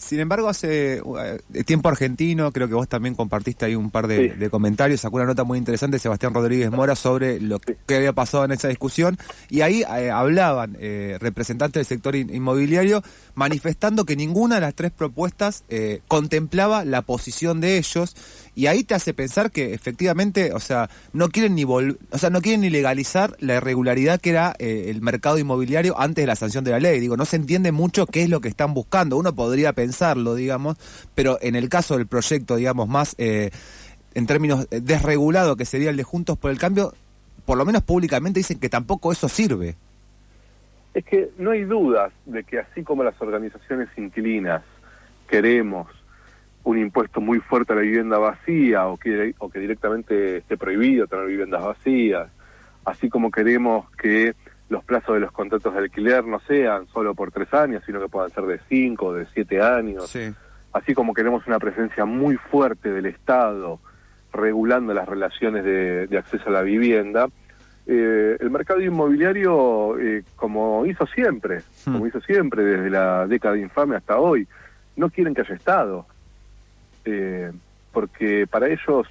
Sin 0.00 0.18
embargo, 0.18 0.48
hace 0.48 1.02
uh, 1.04 1.18
tiempo 1.66 1.90
argentino, 1.90 2.50
creo 2.52 2.68
que 2.68 2.74
vos 2.74 2.88
también 2.88 3.14
compartiste 3.14 3.66
ahí 3.66 3.74
un 3.74 3.90
par 3.90 4.06
de, 4.06 4.48
comentarios, 4.50 5.02
sacó 5.02 5.16
una 5.16 5.26
nota 5.26 5.44
muy 5.44 5.58
interesante 5.58 5.96
de 5.96 5.98
Sebastián 5.98 6.32
Rodríguez 6.32 6.70
Mora 6.70 6.96
sobre 6.96 7.38
lo 7.38 7.58
que 7.58 7.96
había 7.96 8.14
pasado 8.14 8.46
en 8.46 8.52
esa 8.52 8.68
discusión, 8.68 9.18
y 9.50 9.60
ahí 9.60 9.82
eh, 9.82 10.10
hablaban 10.10 10.74
eh, 10.80 11.18
representantes 11.20 11.80
del 11.80 11.84
sector 11.84 12.16
inmobiliario 12.16 13.02
manifestando 13.34 14.06
que 14.06 14.16
ninguna 14.16 14.54
de 14.54 14.62
las 14.62 14.74
tres 14.74 14.90
propuestas 14.90 15.64
eh, 15.68 16.00
contemplaba 16.08 16.86
la 16.86 17.02
posición 17.02 17.60
de 17.60 17.76
ellos, 17.76 18.16
y 18.54 18.66
ahí 18.68 18.84
te 18.84 18.94
hace 18.94 19.12
pensar 19.12 19.50
que 19.50 19.74
efectivamente, 19.74 20.54
o 20.54 20.60
sea, 20.60 20.88
no 21.12 21.28
quieren 21.28 21.54
ni 21.54 21.64
o 21.64 22.18
sea, 22.18 22.30
no 22.30 22.40
quieren 22.40 22.62
ni 22.62 22.70
legalizar 22.70 23.36
la 23.38 23.56
irregularidad 23.56 24.18
que 24.18 24.30
era 24.30 24.54
el 24.58 25.00
mercado 25.02 25.38
inmobiliario 25.38 25.98
antes 26.00 26.22
de 26.22 26.26
la 26.26 26.36
sanción 26.36 26.64
de 26.64 26.72
la 26.72 26.80
ley. 26.80 27.00
Digo, 27.00 27.16
no 27.16 27.26
se 27.26 27.36
entiende 27.36 27.70
mucho 27.70 28.06
qué 28.06 28.22
es 28.22 28.28
lo 28.28 28.40
que 28.40 28.48
están 28.48 28.74
buscando. 28.74 29.16
Uno 29.16 29.34
podría 29.34 29.72
pensar 29.72 29.89
pensarlo, 29.90 30.36
digamos, 30.36 30.76
pero 31.16 31.38
en 31.42 31.56
el 31.56 31.68
caso 31.68 31.98
del 31.98 32.06
proyecto, 32.06 32.54
digamos, 32.54 32.88
más 32.88 33.16
eh, 33.18 33.50
en 34.14 34.26
términos 34.26 34.68
desregulado 34.70 35.56
que 35.56 35.64
sería 35.64 35.90
el 35.90 35.96
de 35.96 36.04
Juntos 36.04 36.38
por 36.38 36.52
el 36.52 36.58
Cambio, 36.58 36.92
por 37.44 37.58
lo 37.58 37.64
menos 37.64 37.82
públicamente 37.82 38.38
dicen 38.38 38.60
que 38.60 38.68
tampoco 38.68 39.10
eso 39.10 39.28
sirve. 39.28 39.74
Es 40.94 41.04
que 41.04 41.30
no 41.38 41.50
hay 41.50 41.64
dudas 41.64 42.12
de 42.24 42.44
que 42.44 42.60
así 42.60 42.84
como 42.84 43.02
las 43.02 43.20
organizaciones 43.20 43.88
inquilinas 43.96 44.62
queremos 45.28 45.88
un 46.62 46.78
impuesto 46.78 47.20
muy 47.20 47.40
fuerte 47.40 47.72
a 47.72 47.76
la 47.76 47.82
vivienda 47.82 48.18
vacía 48.18 48.86
o 48.86 48.96
que, 48.96 49.34
o 49.38 49.50
que 49.50 49.58
directamente 49.58 50.36
esté 50.36 50.56
prohibido 50.56 51.08
tener 51.08 51.26
viviendas 51.26 51.64
vacías, 51.64 52.28
así 52.84 53.08
como 53.08 53.32
queremos 53.32 53.90
que 53.96 54.34
los 54.70 54.84
plazos 54.84 55.14
de 55.14 55.20
los 55.20 55.32
contratos 55.32 55.74
de 55.74 55.80
alquiler 55.80 56.24
no 56.24 56.40
sean 56.40 56.86
solo 56.86 57.14
por 57.14 57.32
tres 57.32 57.52
años, 57.52 57.82
sino 57.84 58.00
que 58.00 58.08
puedan 58.08 58.30
ser 58.30 58.44
de 58.44 58.60
cinco, 58.68 59.12
de 59.12 59.26
siete 59.34 59.60
años. 59.60 60.16
Así 60.72 60.94
como 60.94 61.12
queremos 61.12 61.44
una 61.48 61.58
presencia 61.58 62.04
muy 62.04 62.36
fuerte 62.36 62.90
del 62.92 63.06
Estado 63.06 63.80
regulando 64.32 64.94
las 64.94 65.08
relaciones 65.08 65.64
de, 65.64 66.16
acceso 66.16 66.48
a 66.48 66.52
la 66.52 66.62
vivienda, 66.62 67.26
eh, 67.84 68.36
el 68.38 68.50
mercado 68.50 68.80
inmobiliario, 68.80 69.98
eh, 69.98 70.22
como 70.36 70.86
hizo 70.86 71.04
siempre, 71.08 71.62
hmm. 71.86 71.92
como 71.92 72.06
hizo 72.06 72.20
siempre 72.20 72.62
desde 72.62 72.90
la 72.90 73.26
década 73.26 73.58
infame 73.58 73.96
hasta 73.96 74.18
hoy, 74.18 74.46
no 74.94 75.10
quieren 75.10 75.34
que 75.34 75.40
haya 75.40 75.54
Estado, 75.56 76.06
eh, 77.04 77.50
porque 77.92 78.46
para 78.46 78.68
ellos 78.68 79.08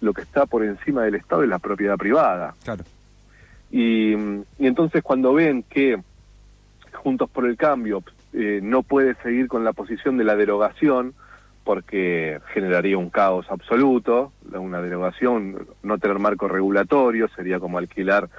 lo 0.00 0.14
que 0.14 0.22
está 0.22 0.46
por 0.46 0.64
encima 0.64 1.02
del 1.04 1.16
Estado 1.16 1.42
es 1.42 1.48
la 1.48 1.58
propiedad 1.58 1.96
privada. 1.96 2.54
Claro. 2.62 2.84
Y, 3.70 4.14
y 4.14 4.66
entonces 4.66 5.02
cuando 5.02 5.34
ven 5.34 5.62
que 5.62 6.00
Juntos 6.92 7.28
por 7.30 7.46
el 7.46 7.56
Cambio 7.56 8.02
no 8.32 8.82
puede 8.82 9.14
seguir 9.22 9.48
con 9.48 9.64
la 9.64 9.72
posición 9.72 10.18
de 10.18 10.24
la 10.24 10.36
derogación, 10.36 11.14
porque 11.66 12.38
generaría 12.54 12.96
un 12.96 13.10
caos 13.10 13.44
absoluto, 13.50 14.32
una 14.52 14.80
derogación, 14.80 15.66
no 15.82 15.98
tener 15.98 16.20
marco 16.20 16.46
regulatorio, 16.46 17.28
sería 17.34 17.58
como 17.58 17.78
alquilar 17.78 18.30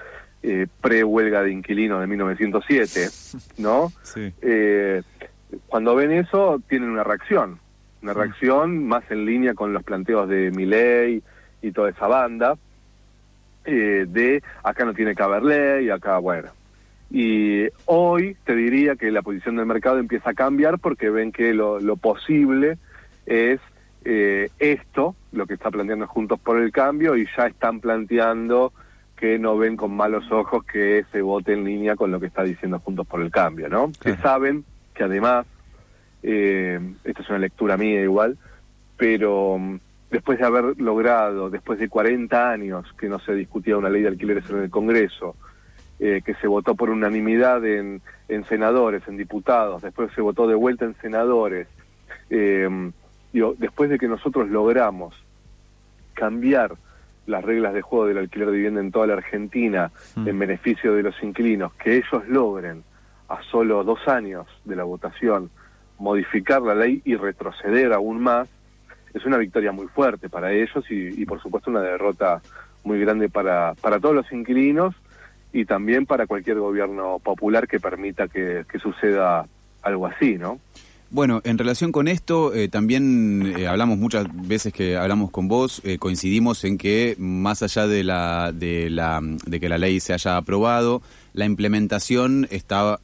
eh, 0.41 0.67
pre-huelga 0.79 1.43
de 1.43 1.51
inquilinos 1.51 2.00
de 2.00 2.07
1907, 2.07 3.10
¿no? 3.57 3.91
Sí. 4.01 4.31
Eh, 4.41 5.03
cuando 5.67 5.93
ven 5.93 6.13
eso, 6.13 6.62
tienen 6.69 6.89
una 6.89 7.03
reacción, 7.03 7.60
una 8.01 8.13
reacción 8.13 8.88
más 8.88 9.03
en 9.12 9.25
línea 9.25 9.53
con 9.55 9.74
los 9.74 9.84
planteos 9.84 10.29
de 10.29 10.50
Miley 10.51 11.22
y 11.62 11.72
toda 11.74 11.89
esa 11.89 12.07
banda, 12.07 12.57
eh, 13.67 14.05
de 14.07 14.41
acá 14.63 14.86
no 14.86 14.93
tiene 14.93 15.13
que 15.13 15.24
haber 15.24 15.43
ley, 15.43 15.89
acá, 15.89 16.17
bueno. 16.19 16.50
Y 17.12 17.67
hoy 17.86 18.38
te 18.45 18.55
diría 18.55 18.95
que 18.95 19.12
la 19.12 19.21
posición 19.21 19.57
del 19.57 19.65
mercado 19.65 20.00
empieza 20.00 20.29
a 20.29 20.33
cambiar 20.33 20.79
porque 20.79 21.09
ven 21.09 21.31
que 21.33 21.53
lo, 21.53 21.79
lo 21.79 21.97
posible 21.97 22.77
es 23.25 23.59
eh, 24.05 24.50
esto, 24.57 25.15
lo 25.33 25.45
que 25.45 25.55
está 25.55 25.69
planteando 25.69 26.07
Juntos 26.07 26.39
por 26.39 26.62
el 26.62 26.71
Cambio, 26.71 27.17
y 27.17 27.27
ya 27.36 27.47
están 27.47 27.81
planteando 27.81 28.71
que 29.17 29.38
no 29.38 29.57
ven 29.57 29.75
con 29.75 29.93
malos 29.93 30.31
ojos 30.31 30.63
que 30.63 31.03
se 31.12 31.21
vote 31.21 31.51
en 31.51 31.65
línea 31.65 31.97
con 31.97 32.09
lo 32.09 32.19
que 32.21 32.27
está 32.27 32.43
diciendo 32.43 32.79
Juntos 32.79 33.05
por 33.05 33.21
el 33.21 33.31
Cambio, 33.31 33.67
¿no? 33.67 33.91
Que 34.01 34.15
saben 34.15 34.63
que 34.93 35.03
además, 35.03 35.45
eh, 36.24 36.79
esta 37.03 37.21
es 37.21 37.29
una 37.29 37.39
lectura 37.39 37.75
mía 37.75 38.01
igual, 38.01 38.38
pero 38.95 39.59
después 40.10 40.40
de 40.40 40.46
haber 40.46 40.80
logrado, 40.80 41.50
después 41.50 41.80
de 41.80 41.90
40 41.90 42.50
años 42.50 42.86
que 42.98 43.10
no 43.10 43.20
se 43.20 43.34
discutía 43.34 43.78
una 43.78 43.90
ley 43.90 44.02
de 44.02 44.10
alquileres 44.10 44.50
en 44.50 44.60
el 44.60 44.70
Congreso, 44.70 45.36
eh, 46.00 46.22
que 46.24 46.36
se 46.36 46.48
votó 46.48 46.76
por 46.76 46.90
unanimidad 46.90 47.66
en, 47.66 48.02
en 48.30 48.46
senadores, 48.46 49.08
en 49.08 49.18
diputados, 49.18 49.82
después 49.82 50.12
se 50.14 50.22
votó 50.22 50.48
de 50.48 50.56
vuelta 50.56 50.86
en 50.86 50.96
senadores, 51.02 51.68
eh, 52.30 52.70
después 53.58 53.90
de 53.90 54.00
que 54.00 54.08
nosotros 54.08 54.50
logramos 54.50 55.16
cambiar 56.14 56.76
las 57.28 57.44
reglas 57.44 57.74
de 57.74 57.82
juego 57.82 58.08
del 58.08 58.18
alquiler 58.18 58.48
de 58.48 58.54
vivienda 58.54 58.82
en 58.82 58.92
toda 58.92 59.08
la 59.08 59.14
Argentina 59.16 59.92
mm. 60.16 60.28
en 60.28 60.40
beneficio 60.40 60.94
de 60.94 61.04
los 61.04 61.22
inquilinos, 61.22 61.74
que 61.74 61.98
ellos 61.98 62.28
logren 62.28 62.84
a 63.28 63.42
solo 63.44 63.84
dos 63.84 64.08
años 64.08 64.48
de 64.64 64.76
la 64.76 64.84
votación 64.84 65.50
modificar 66.00 66.62
la 66.62 66.76
ley 66.76 67.02
y 67.06 67.16
retroceder 67.16 67.92
aún 67.94 68.22
más, 68.22 68.48
es 69.14 69.26
una 69.26 69.38
victoria 69.38 69.72
muy 69.72 69.88
fuerte 69.88 70.30
para 70.30 70.54
ellos 70.54 70.86
y, 70.90 71.26
por 71.26 71.42
supuesto 71.42 71.70
una 71.70 71.82
derrota 71.82 72.42
muy 72.84 73.00
grande 73.00 73.30
para, 73.30 73.74
para 73.76 74.00
todos 74.00 74.16
los 74.16 74.32
inquilinos 74.32 74.96
y 75.54 75.66
también 75.66 76.06
para 76.06 76.28
cualquier 76.28 76.60
gobierno 76.60 77.20
popular 77.20 77.68
que 77.68 77.80
permita 77.80 78.28
que, 78.28 78.66
que 78.70 78.80
suceda 78.80 79.46
algo 79.82 80.06
así, 80.08 80.38
¿no? 80.38 80.60
Bueno, 81.10 81.40
en 81.46 81.58
relación 81.58 81.94
con 81.94 82.10
esto, 82.10 82.54
eh, 82.54 82.68
también 82.68 83.54
eh, 83.58 83.68
hablamos 83.68 83.98
muchas 83.98 84.28
veces 84.46 84.74
que 84.74 84.98
hablamos 84.98 85.32
con 85.32 85.48
vos, 85.48 85.82
eh, 85.86 85.98
coincidimos 85.98 86.66
en 86.66 86.78
que 86.78 87.16
más 87.18 87.64
allá 87.64 87.88
de 87.88 88.04
la, 88.04 88.52
de 88.54 88.90
la 88.90 89.22
de 89.24 89.60
que 89.62 89.70
la 89.70 89.78
ley 89.78 90.02
se 90.02 90.14
haya 90.14 90.36
aprobado, 90.36 91.02
la 91.34 91.46
implementación 91.46 92.48
está 92.52 93.00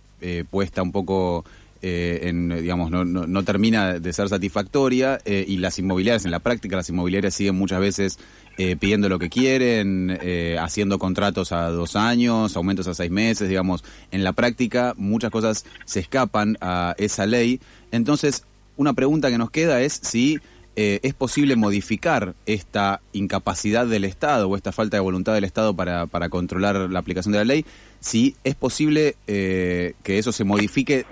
puesta 0.50 0.82
un 0.82 0.94
poco 0.94 1.44
en, 1.84 2.50
digamos, 2.62 2.90
no, 2.90 3.44
termina 3.44 4.00
de 4.00 4.14
ser 4.14 4.30
satisfactoria 4.30 5.20
y 5.26 5.58
las 5.58 5.78
inmobiliarias, 5.80 6.26
en 6.26 6.32
la 6.32 6.40
práctica, 6.40 6.78
las 6.78 6.90
inmobiliarias 6.90 7.34
siguen 7.34 7.56
muchas 7.56 7.80
veces 7.80 8.20
pidiendo 8.56 9.10
lo 9.10 9.20
que 9.20 9.30
quieren, 9.30 10.18
haciendo 10.60 10.98
contratos 10.98 11.52
a 11.52 11.70
dos 11.70 11.96
años, 11.96 12.56
aumentos 12.56 12.88
a 12.88 12.94
seis 12.94 13.12
meses, 13.12 13.50
digamos, 13.50 13.84
en 14.12 14.24
la 14.24 14.32
práctica 14.32 14.94
muchas 14.98 15.32
cosas 15.32 15.66
se 15.86 16.00
escapan 16.00 16.58
a 16.62 16.96
esa 16.98 17.26
ley. 17.26 17.60
Entonces, 17.92 18.44
una 18.78 18.94
pregunta 18.94 19.30
que 19.30 19.38
nos 19.38 19.52
queda 19.52 19.82
es 19.82 20.00
si 20.02 20.40
eh, 20.76 21.00
es 21.04 21.14
posible 21.14 21.56
modificar 21.56 22.34
esta 22.48 23.02
incapacidad 23.12 23.86
del 23.86 24.06
Estado 24.06 24.50
o 24.50 24.56
esta 24.56 24.72
falta 24.72 24.98
de 24.98 25.02
voluntad 25.02 25.34
del 25.34 25.44
Estado 25.44 25.76
para, 25.76 26.08
para 26.08 26.30
controlar 26.30 26.90
la 26.90 27.00
aplicación 27.00 27.32
de 27.32 27.38
la 27.40 27.46
ley, 27.46 27.66
si 28.00 28.36
es 28.44 28.56
posible 28.56 29.16
eh, 29.28 29.94
que 30.02 30.18
eso 30.18 30.32
se 30.32 30.44
modifique 30.44 31.06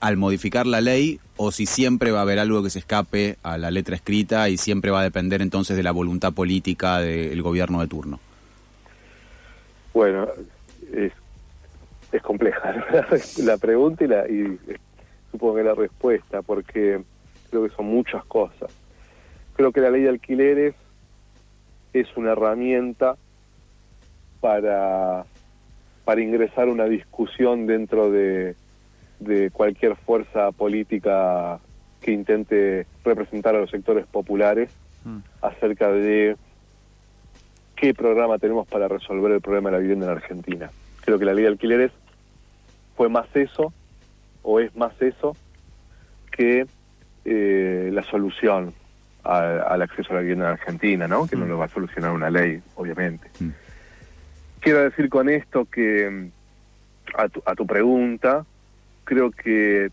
al 0.00 0.16
modificar 0.16 0.66
la 0.66 0.80
ley 0.80 1.20
o 1.36 1.52
si 1.52 1.66
siempre 1.66 2.10
va 2.10 2.20
a 2.20 2.22
haber 2.22 2.38
algo 2.38 2.62
que 2.62 2.70
se 2.70 2.80
escape 2.80 3.36
a 3.42 3.58
la 3.58 3.70
letra 3.70 3.94
escrita 3.96 4.48
y 4.48 4.56
siempre 4.56 4.90
va 4.90 5.00
a 5.00 5.04
depender 5.04 5.42
entonces 5.42 5.76
de 5.76 5.82
la 5.82 5.92
voluntad 5.92 6.32
política 6.32 6.98
del 6.98 7.40
gobierno 7.42 7.80
de 7.80 7.86
turno. 7.86 8.20
Bueno, 9.94 10.28
es, 10.92 11.12
es 12.12 12.22
compleja 12.22 12.84
la, 13.44 13.56
pregunta 13.58 14.04
y, 14.04 14.08
la, 14.08 14.28
y 14.28 14.58
supongo 15.30 15.56
que 15.56 15.62
la 15.62 15.74
respuesta, 15.74 16.42
porque 16.42 17.02
creo 17.50 17.68
que 17.68 17.74
son 17.74 17.86
muchas 17.86 18.24
cosas. 18.24 18.70
Creo 19.54 19.72
que 19.72 19.80
la 19.80 19.90
ley 19.90 20.02
de 20.02 20.08
alquileres 20.10 20.74
es 21.92 22.06
una 22.16 22.32
herramienta 22.32 23.16
para, 24.40 25.24
para 26.04 26.20
ingresar 26.20 26.68
una 26.68 26.84
discusión 26.84 27.66
dentro 27.66 28.10
de, 28.10 28.54
de 29.20 29.50
cualquier 29.50 29.96
fuerza 29.96 30.52
política 30.52 31.58
que 32.00 32.12
intente 32.12 32.86
representar 33.04 33.54
a 33.56 33.60
los 33.60 33.70
sectores 33.70 34.06
populares 34.06 34.70
mm. 35.04 35.18
acerca 35.42 35.90
de 35.90 36.36
qué 37.76 37.94
programa 37.94 38.38
tenemos 38.38 38.66
para 38.66 38.88
resolver 38.88 39.32
el 39.32 39.40
problema 39.40 39.70
de 39.70 39.76
la 39.76 39.80
vivienda 39.80 40.06
en 40.06 40.12
Argentina. 40.12 40.70
Creo 41.04 41.18
que 41.18 41.24
la 41.24 41.34
ley 41.34 41.42
de 41.42 41.48
alquileres 41.48 41.92
fue 42.96 43.08
más 43.08 43.26
eso 43.34 43.72
o 44.42 44.60
es 44.60 44.74
más 44.76 45.00
eso 45.00 45.36
que 46.30 46.66
eh, 47.24 47.90
la 47.92 48.02
solución 48.02 48.72
al 49.24 49.82
acceso 49.82 50.12
a 50.12 50.16
la 50.16 50.20
vivienda 50.22 50.46
en 50.46 50.52
Argentina, 50.52 51.06
¿no? 51.06 51.26
Que 51.26 51.36
no 51.36 51.44
mm. 51.44 51.48
lo 51.48 51.58
va 51.58 51.66
a 51.66 51.68
solucionar 51.68 52.12
una 52.12 52.30
ley, 52.30 52.62
obviamente. 52.76 53.28
Mm. 53.40 53.50
Quiero 54.60 54.82
decir 54.82 55.08
con 55.10 55.28
esto 55.28 55.66
que 55.66 56.30
a 57.14 57.28
tu, 57.28 57.42
a 57.44 57.54
tu 57.54 57.66
pregunta, 57.66 58.46
creo 59.08 59.30
que 59.30 59.90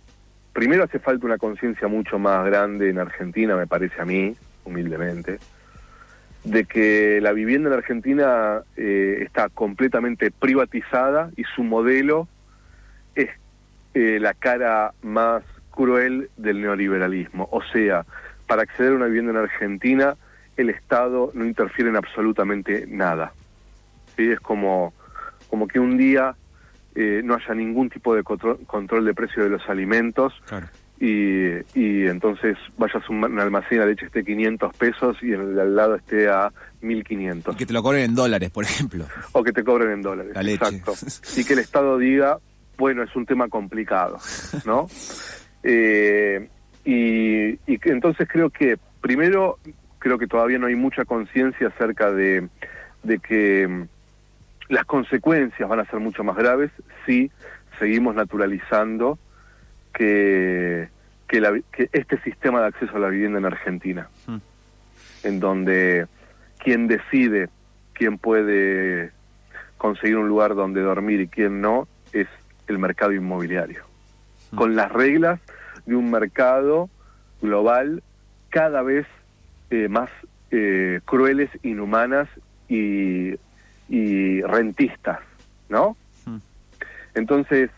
primero 0.51 0.83
hace 0.83 0.99
falta 0.99 1.25
una 1.25 1.37
conciencia 1.37 1.87
mucho 1.87 2.19
más 2.19 2.45
grande 2.45 2.89
en 2.89 2.99
Argentina, 2.99 3.55
me 3.55 3.65
parece 3.65 4.01
a 4.01 4.05
mí, 4.05 4.35
humildemente, 4.65 5.39
de 6.43 6.65
que 6.65 7.19
la 7.21 7.31
vivienda 7.31 7.69
en 7.69 7.77
Argentina 7.77 8.61
eh, 8.75 9.19
está 9.21 9.47
completamente 9.47 10.31
privatizada 10.31 11.31
y 11.37 11.45
su 11.55 11.63
modelo 11.63 12.27
es 13.15 13.29
eh, 13.93 14.19
la 14.19 14.33
cara 14.33 14.91
más 15.01 15.43
cruel 15.71 16.29
del 16.35 16.61
neoliberalismo. 16.61 17.47
O 17.51 17.63
sea, 17.63 18.05
para 18.47 18.63
acceder 18.63 18.91
a 18.91 18.95
una 18.95 19.05
vivienda 19.05 19.31
en 19.31 19.37
Argentina, 19.37 20.17
el 20.57 20.69
Estado 20.69 21.31
no 21.33 21.45
interfiere 21.45 21.89
en 21.89 21.95
absolutamente 21.95 22.85
nada. 22.85 23.31
¿Sí? 24.17 24.29
Es 24.29 24.41
como, 24.41 24.93
como 25.49 25.69
que 25.69 25.79
un 25.79 25.97
día 25.97 26.35
eh, 26.95 27.21
no 27.23 27.35
haya 27.35 27.53
ningún 27.53 27.89
tipo 27.89 28.15
de 28.15 28.23
control, 28.23 29.05
de 29.05 29.13
precio 29.13 29.43
de 29.43 29.49
los 29.49 29.69
alimentos 29.69 30.33
y, 30.99 31.47
y 31.73 32.07
entonces 32.07 32.57
vayas 32.77 33.03
a 33.03 33.11
un 33.11 33.39
almacén 33.39 33.81
a 33.81 33.85
leche 33.85 34.05
esté 34.05 34.23
500 34.23 34.77
pesos 34.77 35.17
y 35.21 35.33
el 35.33 35.59
al 35.59 35.75
lado 35.75 35.95
esté 35.95 36.29
a 36.29 36.51
1500. 36.81 37.53
Y 37.53 37.57
que 37.57 37.65
te 37.65 37.73
lo 37.73 37.83
cobren 37.83 38.03
en 38.03 38.15
dólares, 38.15 38.49
por 38.49 38.63
ejemplo. 38.63 39.05
O 39.33 39.43
que 39.43 39.51
te 39.51 39.63
cobren 39.63 39.91
en 39.91 40.01
dólares. 40.01 40.33
Exacto. 40.35 40.93
y 41.35 41.43
que 41.43 41.53
el 41.53 41.59
Estado 41.59 41.97
diga, 41.97 42.39
bueno, 42.77 43.03
es 43.03 43.13
un 43.15 43.25
tema 43.25 43.49
complicado, 43.49 44.19
¿no? 44.65 44.87
eh, 45.63 46.47
y, 46.85 47.49
y, 47.49 47.79
entonces 47.85 48.27
creo 48.31 48.49
que, 48.49 48.77
primero, 49.01 49.59
creo 49.99 50.17
que 50.17 50.27
todavía 50.27 50.59
no 50.59 50.67
hay 50.67 50.75
mucha 50.75 51.03
conciencia 51.03 51.67
acerca 51.67 52.11
de, 52.11 52.47
de 53.03 53.19
que 53.19 53.87
las 54.69 54.85
consecuencias 54.85 55.67
van 55.69 55.79
a 55.79 55.85
ser 55.85 55.99
mucho 55.99 56.23
más 56.23 56.35
graves 56.35 56.71
si 57.05 57.31
seguimos 57.79 58.15
naturalizando 58.15 59.19
que, 59.93 60.89
que, 61.27 61.41
la, 61.41 61.59
que 61.71 61.89
este 61.93 62.19
sistema 62.21 62.61
de 62.61 62.67
acceso 62.67 62.95
a 62.95 62.99
la 62.99 63.09
vivienda 63.09 63.39
en 63.39 63.45
Argentina, 63.45 64.09
hmm. 64.27 64.37
en 65.23 65.39
donde 65.39 66.07
quien 66.57 66.87
decide 66.87 67.49
quién 67.93 68.17
puede 68.17 69.11
conseguir 69.77 70.17
un 70.17 70.27
lugar 70.27 70.55
donde 70.55 70.81
dormir 70.81 71.21
y 71.21 71.27
quién 71.27 71.61
no, 71.61 71.87
es 72.11 72.27
el 72.67 72.79
mercado 72.79 73.13
inmobiliario. 73.13 73.83
Mm. 74.51 74.55
Con 74.55 74.75
las 74.75 74.91
reglas 74.91 75.39
de 75.85 75.95
un 75.95 76.09
mercado 76.09 76.89
global 77.41 78.01
cada 78.49 78.81
vez 78.81 79.05
eh, 79.69 79.87
más 79.89 80.09
eh, 80.51 81.01
crueles, 81.05 81.49
inhumanas 81.63 82.27
y, 82.67 83.35
y 83.89 84.41
rentistas, 84.41 85.19
¿no? 85.69 85.95
Mm. 86.25 86.37
Entonces, 87.15 87.69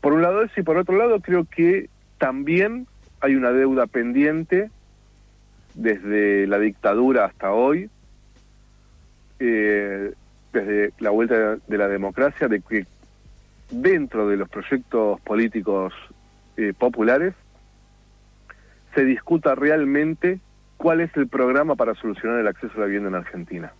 por 0.00 0.12
un 0.12 0.22
lado 0.22 0.42
eso 0.42 0.60
y 0.60 0.62
por 0.62 0.76
otro 0.76 0.96
lado 0.96 1.20
creo 1.20 1.44
que 1.44 1.88
también 2.18 2.86
hay 3.20 3.36
una 3.36 3.52
deuda 3.52 3.86
pendiente 3.86 4.70
desde 5.74 6.46
la 6.46 6.58
dictadura 6.58 7.24
hasta 7.24 7.52
hoy, 7.52 7.88
eh, 9.38 10.12
desde 10.52 10.92
la 10.98 11.10
vuelta 11.10 11.56
de 11.66 11.78
la 11.78 11.88
democracia, 11.88 12.48
de 12.48 12.60
que 12.60 12.86
dentro 13.70 14.28
de 14.28 14.36
los 14.36 14.48
proyectos 14.48 15.20
políticos 15.20 15.94
eh, 16.56 16.74
populares 16.78 17.34
se 18.94 19.04
discuta 19.04 19.54
realmente 19.54 20.40
cuál 20.76 21.00
es 21.00 21.16
el 21.16 21.28
programa 21.28 21.76
para 21.76 21.94
solucionar 21.94 22.40
el 22.40 22.48
acceso 22.48 22.74
a 22.76 22.80
la 22.80 22.86
vivienda 22.86 23.08
en 23.08 23.14
Argentina. 23.14 23.72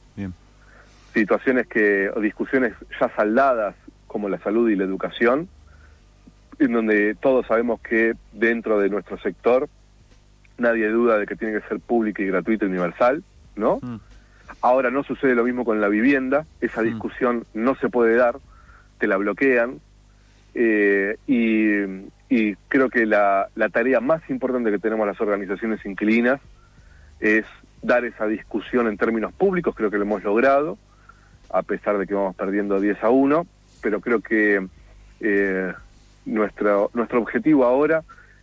Situaciones 1.14 1.66
que, 1.66 2.10
o 2.14 2.20
discusiones 2.20 2.72
ya 3.00 3.08
saldadas 3.14 3.74
como 4.06 4.28
la 4.28 4.38
salud 4.38 4.68
y 4.70 4.76
la 4.76 4.84
educación, 4.84 5.48
en 6.58 6.72
donde 6.72 7.14
todos 7.14 7.46
sabemos 7.46 7.80
que 7.80 8.14
dentro 8.32 8.78
de 8.78 8.88
nuestro 8.88 9.18
sector 9.18 9.68
nadie 10.58 10.88
duda 10.88 11.18
de 11.18 11.26
que 11.26 11.36
tiene 11.36 11.60
que 11.60 11.68
ser 11.68 11.80
pública 11.80 12.22
y 12.22 12.26
gratuita 12.26 12.64
y 12.64 12.68
universal, 12.68 13.22
¿no? 13.56 13.78
Mm. 13.82 14.00
Ahora 14.60 14.90
no 14.90 15.02
sucede 15.02 15.34
lo 15.34 15.44
mismo 15.44 15.64
con 15.64 15.80
la 15.80 15.88
vivienda, 15.88 16.46
esa 16.60 16.82
mm. 16.82 16.84
discusión 16.84 17.44
no 17.54 17.74
se 17.76 17.88
puede 17.88 18.16
dar, 18.16 18.36
te 18.98 19.06
la 19.06 19.16
bloquean, 19.16 19.80
eh, 20.54 21.16
y, 21.26 22.54
creo 22.68 22.88
que 22.88 23.04
la, 23.04 23.48
la, 23.54 23.68
tarea 23.68 24.00
más 24.00 24.22
importante 24.30 24.70
que 24.70 24.78
tenemos 24.78 25.06
las 25.06 25.20
organizaciones 25.20 25.84
inquilinas 25.84 26.40
es 27.20 27.44
dar 27.82 28.04
esa 28.06 28.26
discusión 28.26 28.86
en 28.88 28.96
términos 28.96 29.32
públicos, 29.34 29.74
creo 29.74 29.90
que 29.90 29.98
lo 29.98 30.04
hemos 30.04 30.22
logrado, 30.22 30.78
a 31.52 31.62
pesar 31.62 31.98
de 31.98 32.06
que 32.06 32.14
vamos 32.14 32.34
perdiendo 32.34 32.80
10 32.80 33.02
a 33.02 33.10
1, 33.10 33.46
pero 33.82 34.00
creo 34.00 34.20
que 34.20 34.66
eh, 35.20 35.72
nuestro, 36.24 36.90
nuestro 36.94 37.20
objetivo 37.20 37.64
ahora 37.64 38.02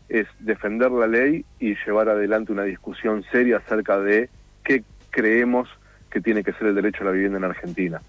es 0.10 0.28
defender 0.40 0.92
la 0.92 1.08
ley 1.08 1.46
y 1.60 1.76
llevar 1.86 2.10
adelante 2.10 2.52
una 2.52 2.64
discusión 2.64 3.24
seria 3.32 3.58
acerca 3.58 4.00
de 4.00 4.30
qué 4.64 4.84
creemos 5.12 5.70
que 6.10 6.22
tiene 6.22 6.44
que 6.44 6.54
ser 6.54 6.68
el 6.68 6.76
derecho 6.76 7.02
a 7.02 7.06
la 7.06 7.12
vivienda 7.12 7.38
en 7.38 7.44
Argentina. 7.44 8.02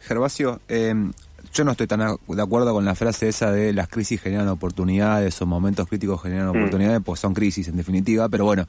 Gervasio, 0.00 0.60
eh, 0.68 0.94
yo 1.52 1.64
no 1.64 1.70
estoy 1.70 1.86
tan 1.86 2.00
de 2.00 2.42
acuerdo 2.42 2.74
con 2.74 2.84
la 2.84 2.94
frase 2.94 3.28
esa 3.28 3.50
de 3.50 3.72
las 3.72 3.88
crisis 3.88 4.20
generan 4.20 4.48
oportunidades 4.48 5.40
o 5.40 5.46
momentos 5.46 5.88
críticos 5.88 6.22
generan 6.22 6.48
mm. 6.48 6.50
oportunidades, 6.50 7.00
pues 7.02 7.20
son 7.20 7.32
crisis 7.32 7.68
en 7.68 7.76
definitiva, 7.76 8.28
pero 8.28 8.44
bueno, 8.44 8.66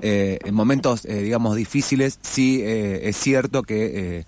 eh, 0.00 0.38
en 0.42 0.54
momentos, 0.54 1.04
eh, 1.04 1.22
digamos, 1.22 1.56
difíciles, 1.56 2.18
sí 2.22 2.62
es 2.64 3.16
cierto 3.16 3.62
que 3.62 4.24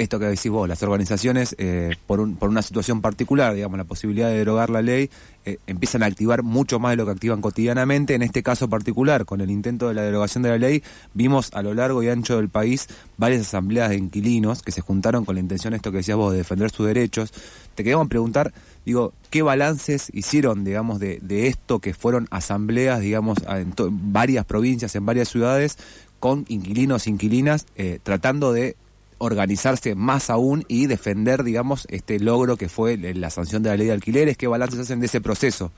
esto 0.00 0.18
que 0.18 0.24
decís 0.24 0.50
vos, 0.50 0.66
las 0.68 0.82
organizaciones, 0.82 1.54
eh, 1.58 1.94
por, 2.06 2.20
un, 2.20 2.36
por 2.36 2.48
una 2.48 2.62
situación 2.62 3.02
particular, 3.02 3.54
digamos, 3.54 3.76
la 3.76 3.84
posibilidad 3.84 4.28
de 4.28 4.38
derogar 4.38 4.70
la 4.70 4.80
ley, 4.80 5.10
eh, 5.44 5.58
empiezan 5.66 6.02
a 6.02 6.06
activar 6.06 6.42
mucho 6.42 6.78
más 6.78 6.92
de 6.92 6.96
lo 6.96 7.04
que 7.04 7.12
activan 7.12 7.42
cotidianamente. 7.42 8.14
En 8.14 8.22
este 8.22 8.42
caso 8.42 8.68
particular, 8.68 9.26
con 9.26 9.40
el 9.40 9.50
intento 9.50 9.88
de 9.88 9.94
la 9.94 10.02
derogación 10.02 10.42
de 10.42 10.48
la 10.48 10.58
ley, 10.58 10.82
vimos 11.12 11.50
a 11.52 11.62
lo 11.62 11.74
largo 11.74 12.02
y 12.02 12.08
ancho 12.08 12.36
del 12.36 12.48
país 12.48 12.88
varias 13.18 13.42
asambleas 13.42 13.90
de 13.90 13.96
inquilinos 13.96 14.62
que 14.62 14.72
se 14.72 14.80
juntaron 14.80 15.24
con 15.26 15.34
la 15.34 15.42
intención, 15.42 15.74
esto 15.74 15.90
que 15.90 15.98
decías 15.98 16.16
vos, 16.16 16.32
de 16.32 16.38
defender 16.38 16.70
sus 16.70 16.86
derechos. 16.86 17.32
Te 17.74 17.84
queríamos 17.84 18.08
preguntar, 18.08 18.54
digo, 18.86 19.12
¿qué 19.28 19.42
balances 19.42 20.10
hicieron, 20.14 20.64
digamos, 20.64 20.98
de, 20.98 21.18
de 21.20 21.46
esto 21.46 21.78
que 21.80 21.92
fueron 21.92 22.26
asambleas, 22.30 23.00
digamos, 23.00 23.38
en 23.48 23.74
varias 24.12 24.46
provincias, 24.46 24.94
en 24.96 25.04
varias 25.04 25.28
ciudades, 25.28 25.76
con 26.20 26.44
inquilinos, 26.48 27.06
inquilinas, 27.06 27.66
eh, 27.76 27.98
tratando 28.02 28.52
de 28.52 28.76
organizarse 29.20 29.94
más 29.94 30.30
aún 30.30 30.64
y 30.66 30.86
defender, 30.86 31.44
digamos, 31.44 31.86
este 31.90 32.18
logro 32.18 32.56
que 32.56 32.68
fue 32.68 32.96
la 32.96 33.30
sanción 33.30 33.62
de 33.62 33.70
la 33.70 33.76
ley 33.76 33.86
de 33.86 33.92
alquileres? 33.92 34.36
¿Qué 34.36 34.48
balances 34.48 34.80
hacen 34.80 35.00
de 35.00 35.06
ese 35.06 35.20
proceso? 35.20 35.70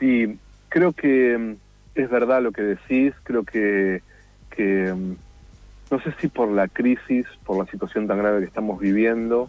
Sí, 0.00 0.38
creo 0.68 0.92
que 0.92 1.38
mm, 1.38 1.56
es 1.94 2.10
verdad 2.10 2.42
lo 2.42 2.52
que 2.52 2.62
decís, 2.62 3.14
creo 3.22 3.44
que, 3.44 4.02
que 4.50 4.92
mm, 4.92 5.16
no 5.90 6.00
sé 6.00 6.14
si 6.20 6.28
por 6.28 6.50
la 6.50 6.68
crisis, 6.68 7.26
por 7.44 7.58
la 7.58 7.70
situación 7.70 8.06
tan 8.06 8.18
grave 8.18 8.40
que 8.40 8.46
estamos 8.46 8.80
viviendo, 8.80 9.48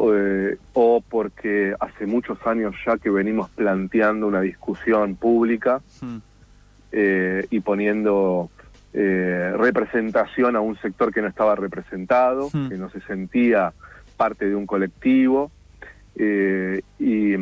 eh, 0.00 0.56
o 0.74 1.00
porque 1.00 1.74
hace 1.80 2.06
muchos 2.06 2.38
años 2.46 2.74
ya 2.86 2.98
que 2.98 3.10
venimos 3.10 3.50
planteando 3.50 4.28
una 4.28 4.40
discusión 4.40 5.16
pública 5.16 5.80
hmm. 6.00 6.16
eh, 6.92 7.46
y 7.50 7.60
poniendo 7.60 8.50
eh, 8.94 9.52
representación 9.56 10.56
a 10.56 10.60
un 10.60 10.76
sector 10.78 11.12
que 11.12 11.20
no 11.20 11.28
estaba 11.28 11.54
representado, 11.54 12.48
hmm. 12.52 12.68
que 12.68 12.76
no 12.76 12.88
se 12.90 13.00
sentía 13.02 13.72
parte 14.16 14.48
de 14.48 14.54
un 14.54 14.66
colectivo. 14.66 15.50
Eh, 16.16 16.80
y, 16.98 17.36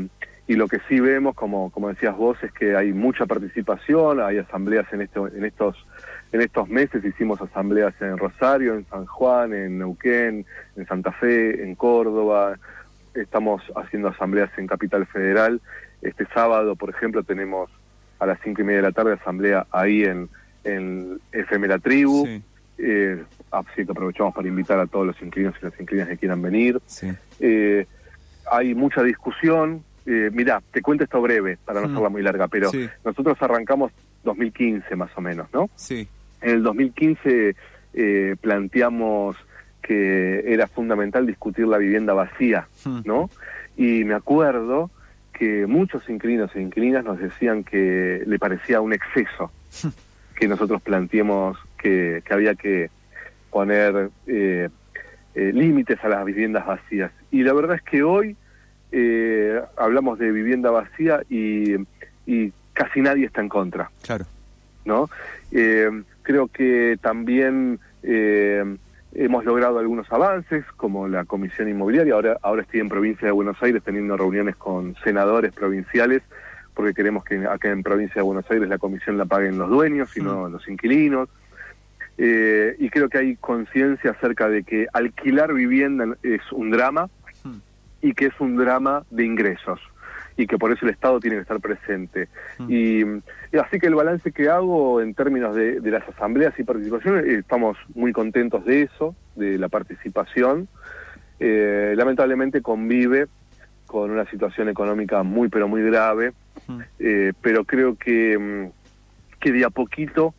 lo 0.48 0.68
que 0.68 0.78
sí 0.88 1.00
vemos, 1.00 1.34
como, 1.34 1.70
como 1.70 1.88
decías 1.88 2.16
vos, 2.16 2.42
es 2.42 2.50
que 2.52 2.76
hay 2.76 2.92
mucha 2.92 3.26
participación, 3.26 4.20
hay 4.20 4.38
asambleas 4.38 4.90
en, 4.92 5.02
esto, 5.02 5.28
en, 5.28 5.44
estos, 5.44 5.76
en 6.32 6.40
estos 6.40 6.68
meses, 6.68 7.04
hicimos 7.04 7.40
asambleas 7.42 7.94
en 8.00 8.16
Rosario, 8.16 8.74
en 8.74 8.86
San 8.86 9.04
Juan, 9.06 9.52
en 9.52 9.78
Neuquén, 9.78 10.46
en 10.76 10.86
Santa 10.86 11.12
Fe, 11.12 11.62
en 11.62 11.74
Córdoba, 11.74 12.58
estamos 13.14 13.62
haciendo 13.76 14.08
asambleas 14.08 14.50
en 14.56 14.66
Capital 14.66 15.06
Federal. 15.06 15.60
Este 16.00 16.26
sábado, 16.32 16.74
por 16.74 16.90
ejemplo, 16.90 17.22
tenemos 17.22 17.70
a 18.18 18.26
las 18.26 18.38
cinco 18.42 18.62
y 18.62 18.64
media 18.64 18.78
de 18.78 18.88
la 18.88 18.92
tarde 18.92 19.12
asamblea 19.12 19.66
ahí 19.72 20.04
en, 20.04 20.30
en 20.66 21.20
FM 21.32 21.68
La 21.68 21.78
Tribu. 21.78 22.26
Eh, 22.78 23.22
así 23.50 23.86
que 23.86 23.92
aprovechamos 23.92 24.34
para 24.34 24.48
invitar 24.48 24.78
a 24.78 24.86
todos 24.86 25.06
los 25.06 25.22
inquilinos 25.22 25.54
y 25.60 25.64
las 25.64 25.80
inquilinas 25.80 26.08
que 26.08 26.18
quieran 26.18 26.42
venir. 26.42 26.80
Eh, 27.40 27.86
hay 28.50 28.74
mucha 28.74 29.02
discusión. 29.02 29.82
Eh, 30.04 30.30
mirá, 30.32 30.62
te 30.70 30.82
cuento 30.82 31.04
esto 31.04 31.20
breve, 31.20 31.58
para 31.64 31.80
no 31.80 31.88
mm. 31.88 31.90
hacerla 31.90 32.08
muy 32.10 32.22
larga, 32.22 32.48
pero 32.48 32.70
nosotros 33.04 33.36
arrancamos 33.40 33.92
2015 34.24 34.94
más 34.94 35.10
o 35.16 35.20
menos, 35.20 35.48
¿no? 35.52 35.68
Sí. 35.74 36.06
En 36.40 36.50
el 36.50 36.62
2015 36.62 37.56
eh, 37.94 38.36
planteamos 38.40 39.36
que 39.82 40.52
era 40.52 40.66
fundamental 40.66 41.26
discutir 41.26 41.66
la 41.66 41.78
vivienda 41.78 42.12
vacía, 42.12 42.68
mm. 42.84 43.00
¿no? 43.04 43.30
Y 43.76 44.04
me 44.04 44.14
acuerdo 44.14 44.90
que 45.32 45.66
muchos 45.66 46.08
inquilinos 46.08 46.54
e 46.54 46.62
inquilinas 46.62 47.04
nos 47.04 47.18
decían 47.18 47.64
que 47.64 48.22
le 48.26 48.38
parecía 48.38 48.80
un 48.80 48.92
exceso. 48.92 49.50
Que 50.36 50.48
nosotros 50.48 50.82
planteemos 50.82 51.58
que, 51.78 52.22
había 52.30 52.54
que 52.54 52.90
poner 53.50 54.10
eh, 54.26 54.68
eh, 55.34 55.52
límites 55.52 55.98
a 56.02 56.08
las 56.08 56.24
viviendas 56.24 56.66
vacías. 56.66 57.10
Y 57.30 57.42
la 57.42 57.52
verdad 57.52 57.76
es 57.76 57.82
que 57.82 58.02
hoy 58.02 58.36
eh, 58.92 59.60
hablamos 59.76 60.18
de 60.18 60.30
vivienda 60.30 60.70
vacía 60.70 61.22
y, 61.28 61.74
y, 62.26 62.52
casi 62.72 63.00
nadie 63.00 63.26
está 63.26 63.40
en 63.40 63.48
contra. 63.48 63.90
Claro. 64.02 64.26
¿No? 64.84 65.08
creo 66.22 66.48
que 66.48 66.98
también 67.00 67.80
hemos 68.02 69.44
logrado 69.44 69.78
algunos 69.78 70.12
avances, 70.12 70.64
como 70.76 71.08
la 71.08 71.24
Comisión 71.24 71.68
Inmobiliaria. 71.68 72.14
Ahora, 72.14 72.36
ahora 72.42 72.62
estoy 72.62 72.80
en 72.80 72.88
provincia 72.88 73.26
de 73.26 73.32
Buenos 73.32 73.60
Aires 73.62 73.82
teniendo 73.82 74.16
reuniones 74.16 74.54
con 74.56 74.94
senadores 75.02 75.52
provinciales 75.52 76.22
porque 76.76 76.92
queremos 76.92 77.24
que 77.24 77.46
acá 77.46 77.70
en 77.70 77.82
provincia 77.82 78.16
de 78.16 78.22
Buenos 78.22 78.44
Aires 78.50 78.68
la 78.68 78.76
comisión 78.76 79.16
la 79.16 79.24
paguen 79.24 79.58
los 79.58 79.70
dueños 79.70 80.14
y 80.14 80.20
no 80.20 80.46
mm. 80.46 80.52
los 80.52 80.68
inquilinos. 80.68 81.30
Eh, 82.18 82.76
y 82.78 82.90
creo 82.90 83.08
que 83.08 83.18
hay 83.18 83.36
conciencia 83.36 84.10
acerca 84.10 84.48
de 84.48 84.62
que 84.62 84.86
alquilar 84.92 85.54
vivienda 85.54 86.04
es 86.22 86.40
un 86.52 86.70
drama 86.70 87.08
mm. 87.44 87.56
y 88.02 88.12
que 88.12 88.26
es 88.26 88.34
un 88.40 88.56
drama 88.56 89.04
de 89.10 89.24
ingresos 89.24 89.80
y 90.36 90.46
que 90.46 90.58
por 90.58 90.70
eso 90.70 90.84
el 90.84 90.92
Estado 90.92 91.18
tiene 91.18 91.36
que 91.36 91.42
estar 91.42 91.60
presente. 91.60 92.28
Mm. 92.58 92.66
Y, 92.68 93.02
así 93.58 93.78
que 93.78 93.86
el 93.86 93.94
balance 93.94 94.30
que 94.30 94.50
hago 94.50 95.00
en 95.00 95.14
términos 95.14 95.56
de, 95.56 95.80
las 95.80 96.06
asambleas 96.06 96.58
y 96.58 96.62
participación, 96.62 97.20
eh, 97.20 97.38
estamos 97.38 97.78
muy 97.94 98.12
contentos 98.12 98.66
de 98.66 98.82
eso, 98.82 99.16
de 99.34 99.56
la 99.56 99.70
participación. 99.70 100.68
Eh, 101.40 101.94
lamentablemente 101.96 102.60
convive 102.60 103.28
con 103.86 104.10
una 104.10 104.28
situación 104.30 104.68
económica 104.68 105.22
muy 105.22 105.48
pero 105.48 105.68
muy 105.68 105.82
grave, 105.82 106.32
eh, 106.98 107.32
pero 107.40 107.64
creo 107.64 107.96
que, 107.96 108.38
mm, 108.38 109.38
que 109.40 109.52
de 109.52 109.64
a 109.64 109.70
poquito 109.70 110.34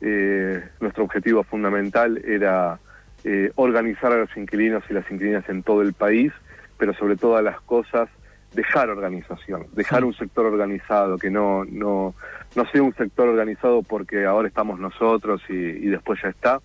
eh, 0.00 0.62
nuestro 0.80 1.04
objetivo 1.04 1.42
fundamental 1.42 2.22
era 2.24 2.78
eh, 3.24 3.50
organizar 3.56 4.12
a 4.12 4.18
los 4.18 4.36
inquilinos 4.36 4.84
y 4.88 4.94
las 4.94 5.10
inquilinas 5.10 5.48
en 5.48 5.62
todo 5.62 5.82
el 5.82 5.94
país, 5.94 6.32
pero 6.78 6.94
sobre 6.94 7.16
todas 7.16 7.42
las 7.42 7.60
cosas 7.62 8.08
dejar 8.52 8.88
organización, 8.88 9.66
dejar 9.72 10.04
un 10.04 10.14
sector 10.14 10.46
organizado, 10.46 11.18
que 11.18 11.30
no, 11.30 11.64
no, 11.64 12.14
no 12.54 12.66
sea 12.70 12.82
un 12.82 12.94
sector 12.94 13.28
organizado 13.28 13.82
porque 13.82 14.24
ahora 14.24 14.48
estamos 14.48 14.78
nosotros 14.78 15.42
y, 15.48 15.86
después 15.86 16.20
ya 16.22 16.30
está. 16.30 16.60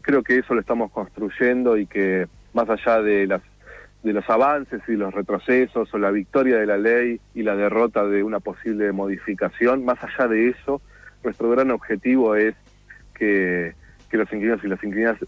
Creo 0.00 0.22
que 0.22 0.38
eso 0.38 0.54
lo 0.54 0.60
estamos 0.60 0.90
construyendo 0.90 1.76
y 1.76 1.86
que 1.86 2.26
más 2.54 2.68
allá 2.68 3.02
de 3.02 3.26
las 3.26 3.42
de 4.02 4.12
los 4.12 4.28
avances 4.30 4.80
y 4.88 4.92
los 4.92 5.12
retrocesos 5.12 5.92
o 5.92 5.98
la 5.98 6.10
victoria 6.10 6.58
de 6.58 6.66
la 6.66 6.78
ley 6.78 7.20
y 7.34 7.42
la 7.42 7.56
derrota 7.56 8.04
de 8.04 8.22
una 8.22 8.40
posible 8.40 8.92
modificación, 8.92 9.84
más 9.84 9.98
allá 10.02 10.28
de 10.28 10.50
eso, 10.50 10.80
nuestro 11.24 11.50
gran 11.50 11.70
objetivo 11.70 12.36
es 12.36 12.54
que, 13.14 13.74
que 14.10 14.16
los 14.16 14.32
inquilinos 14.32 14.62
y 14.62 14.68
las 14.68 14.82
inquilinas 14.84 15.18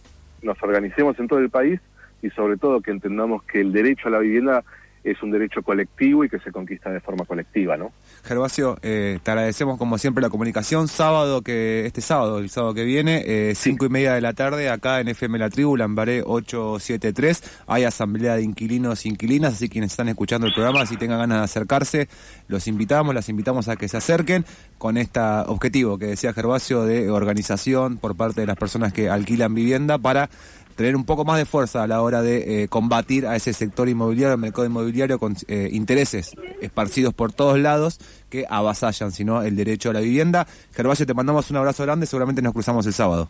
nos 0.42 0.62
organicemos 0.62 1.18
en 1.18 1.28
todo 1.28 1.40
el 1.40 1.50
país 1.50 1.80
y 2.22 2.30
sobre 2.30 2.56
todo 2.56 2.80
que 2.80 2.90
entendamos 2.90 3.42
que 3.44 3.60
el 3.60 3.72
derecho 3.72 4.08
a 4.08 4.12
la 4.12 4.20
vivienda 4.20 4.62
es 5.04 5.22
un 5.22 5.30
derecho 5.30 5.62
colectivo 5.62 6.24
y 6.24 6.28
que 6.28 6.38
se 6.40 6.52
conquista 6.52 6.90
de 6.90 7.00
forma 7.00 7.24
colectiva, 7.24 7.76
¿no? 7.76 7.92
Gervasio, 8.24 8.76
eh, 8.82 9.18
te 9.22 9.30
agradecemos 9.30 9.78
como 9.78 9.98
siempre 9.98 10.22
la 10.22 10.28
comunicación. 10.28 10.88
Sábado 10.88 11.42
que 11.42 11.86
este 11.86 12.00
sábado, 12.00 12.38
el 12.38 12.50
sábado 12.50 12.74
que 12.74 12.84
viene, 12.84 13.22
eh, 13.26 13.54
cinco 13.54 13.86
y 13.86 13.88
media 13.88 14.14
de 14.14 14.20
la 14.20 14.32
tarde, 14.32 14.68
acá 14.68 15.00
en 15.00 15.08
FM 15.08 15.38
La 15.38 15.48
Tribu, 15.48 15.76
Lambaré 15.76 16.22
873, 16.24 17.62
hay 17.66 17.84
asamblea 17.84 18.36
de 18.36 18.42
inquilinos 18.42 19.04
e 19.04 19.08
inquilinas, 19.08 19.54
así 19.54 19.68
quienes 19.68 19.92
están 19.92 20.08
escuchando 20.08 20.46
el 20.46 20.52
programa, 20.52 20.84
si 20.86 20.96
tengan 20.96 21.18
ganas 21.18 21.38
de 21.38 21.44
acercarse, 21.44 22.08
los 22.48 22.66
invitamos, 22.68 23.14
las 23.14 23.28
invitamos 23.28 23.68
a 23.68 23.76
que 23.76 23.88
se 23.88 23.96
acerquen 23.96 24.44
con 24.78 24.96
este 24.96 25.20
objetivo 25.20 25.98
que 25.98 26.06
decía 26.06 26.32
Gervasio 26.32 26.84
de 26.84 27.10
organización 27.10 27.98
por 27.98 28.16
parte 28.16 28.40
de 28.42 28.46
las 28.46 28.56
personas 28.56 28.92
que 28.92 29.10
alquilan 29.10 29.54
vivienda 29.54 29.98
para 29.98 30.30
tener 30.80 30.96
un 30.96 31.04
poco 31.04 31.26
más 31.26 31.36
de 31.36 31.44
fuerza 31.44 31.82
a 31.82 31.86
la 31.86 32.00
hora 32.00 32.22
de 32.22 32.62
eh, 32.62 32.68
combatir 32.68 33.26
a 33.26 33.36
ese 33.36 33.52
sector 33.52 33.90
inmobiliario, 33.90 34.32
el 34.32 34.40
mercado 34.40 34.64
inmobiliario 34.64 35.18
con 35.18 35.34
eh, 35.46 35.68
intereses 35.72 36.34
esparcidos 36.62 37.12
por 37.12 37.34
todos 37.34 37.58
lados 37.58 37.98
que 38.30 38.46
avasallan, 38.48 39.10
sino 39.10 39.42
el 39.42 39.56
derecho 39.56 39.90
a 39.90 39.92
la 39.92 40.00
vivienda. 40.00 40.46
Gervasio, 40.72 41.04
te 41.04 41.12
mandamos 41.12 41.50
un 41.50 41.58
abrazo 41.58 41.82
grande, 41.82 42.06
seguramente 42.06 42.40
nos 42.40 42.54
cruzamos 42.54 42.86
el 42.86 42.94
sábado. 42.94 43.28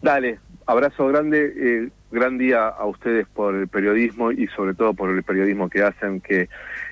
Dale, 0.00 0.38
abrazo 0.64 1.08
grande, 1.08 1.54
eh, 1.56 1.88
gran 2.12 2.38
día 2.38 2.68
a 2.68 2.86
ustedes 2.86 3.26
por 3.34 3.56
el 3.56 3.66
periodismo 3.66 4.30
y 4.30 4.46
sobre 4.54 4.74
todo 4.74 4.94
por 4.94 5.10
el 5.10 5.24
periodismo 5.24 5.68
que 5.68 5.82
hacen, 5.82 6.20
que 6.20 6.48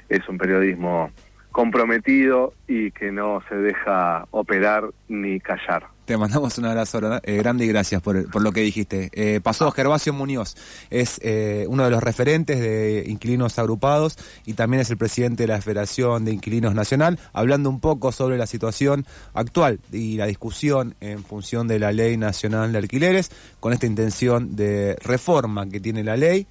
es 0.09 0.29
un 0.29 0.39
periodismo 0.39 1.13
comprometido 1.55 2.53
y 2.67 2.91
que 2.91 3.13
no 3.13 3.41
se 3.49 3.55
deja 3.55 4.27
operar 4.33 4.91
ni 5.09 5.39
callar. 5.39 5.87
Te 6.05 6.19
mandamos 6.19 6.59
un 6.59 6.65
abrazo 6.65 6.99
eh, 7.23 7.37
grande 7.37 7.65
y 7.65 7.69
gracias 7.69 8.03
por, 8.03 8.29
por 8.29 8.43
lo 8.43 8.51
que 8.51 8.61
dijiste. 8.61 9.09
Eh, 9.13 9.41
pasó 9.41 9.71
Gervasio 9.71 10.13
Muñoz, 10.13 10.57
es 10.91 11.21
eh, 11.23 11.65
uno 11.69 11.85
de 11.85 11.91
los 11.91 12.03
referentes 12.03 12.59
de 12.59 13.05
Inquilinos 13.07 13.57
Agrupados 13.61 14.19
y 14.45 14.55
también 14.55 14.81
es 14.81 14.91
el 14.91 14.97
presidente 14.97 15.45
de 15.45 15.47
la 15.47 15.63
Federación 15.63 16.25
de 16.25 16.33
Inquilinos 16.33 16.75
Nacional, 16.75 17.21
hablando 17.33 17.71
un 17.71 17.79
poco 17.79 18.11
sobre 18.11 18.37
la 18.37 18.49
situación 18.49 19.07
actual 19.33 19.79
y 19.93 20.17
la 20.17 20.27
discusión 20.27 20.97
en 21.01 21.23
función 21.23 21.69
de 21.69 21.79
la 21.79 21.93
Ley 21.93 22.17
Nacional 22.17 22.73
de 22.73 22.79
Alquileres, 22.79 23.31
con 23.61 23.73
esta 23.73 23.87
intención 23.87 24.57
de 24.57 24.97
reforma 25.05 25.69
que 25.69 25.79
tiene 25.79 26.03
la 26.03 26.17
ley. 26.17 26.49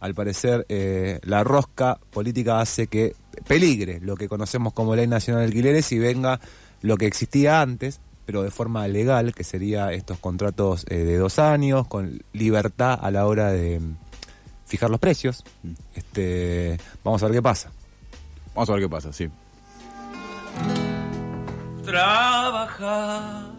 Al 0.00 0.14
parecer, 0.14 0.66
la 1.22 1.44
rosca 1.44 1.98
política 2.10 2.60
hace 2.60 2.86
que 2.86 3.14
peligre 3.46 4.00
lo 4.00 4.16
que 4.16 4.28
conocemos 4.28 4.72
como 4.72 4.96
Ley 4.96 5.06
Nacional 5.06 5.42
de 5.42 5.46
Alquileres 5.48 5.92
y 5.92 5.98
venga 5.98 6.40
lo 6.82 6.96
que 6.96 7.06
existía 7.06 7.60
antes, 7.60 8.00
pero 8.26 8.42
de 8.42 8.50
forma 8.50 8.86
legal, 8.88 9.34
que 9.34 9.44
sería 9.44 9.92
estos 9.92 10.18
contratos 10.18 10.86
eh, 10.88 10.96
de 10.98 11.16
dos 11.16 11.38
años, 11.38 11.86
con 11.86 12.22
libertad 12.32 12.98
a 13.00 13.10
la 13.10 13.26
hora 13.26 13.50
de 13.50 13.80
mm, 13.80 13.96
fijar 14.66 14.90
los 14.90 15.00
precios. 15.00 15.44
Mm. 15.62 15.72
Este, 15.94 16.78
vamos 17.04 17.22
a 17.22 17.26
ver 17.26 17.36
qué 17.36 17.42
pasa. 17.42 17.70
Vamos 18.54 18.70
a 18.70 18.72
ver 18.72 18.82
qué 18.82 18.88
pasa, 18.88 19.12
sí. 19.12 19.28
Trabajar. 21.84 23.50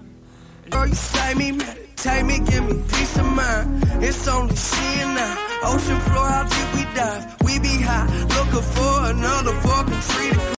Take 2.01 2.25
me, 2.25 2.39
give 2.39 2.65
me 2.65 2.81
peace 2.87 3.15
of 3.19 3.27
mind. 3.27 3.83
It's 4.01 4.27
only 4.27 4.55
she 4.55 5.01
and 5.01 5.19
I. 5.19 5.37
Ocean 5.65 5.99
floor, 5.99 6.25
how 6.25 6.43
deep 6.49 6.73
we 6.73 6.83
dive. 6.95 7.35
We 7.43 7.59
be 7.59 7.79
high, 7.79 8.07
looking 8.35 8.67
for 8.73 9.11
another 9.11 9.53
fucking 9.61 10.01
freedom. 10.09 10.41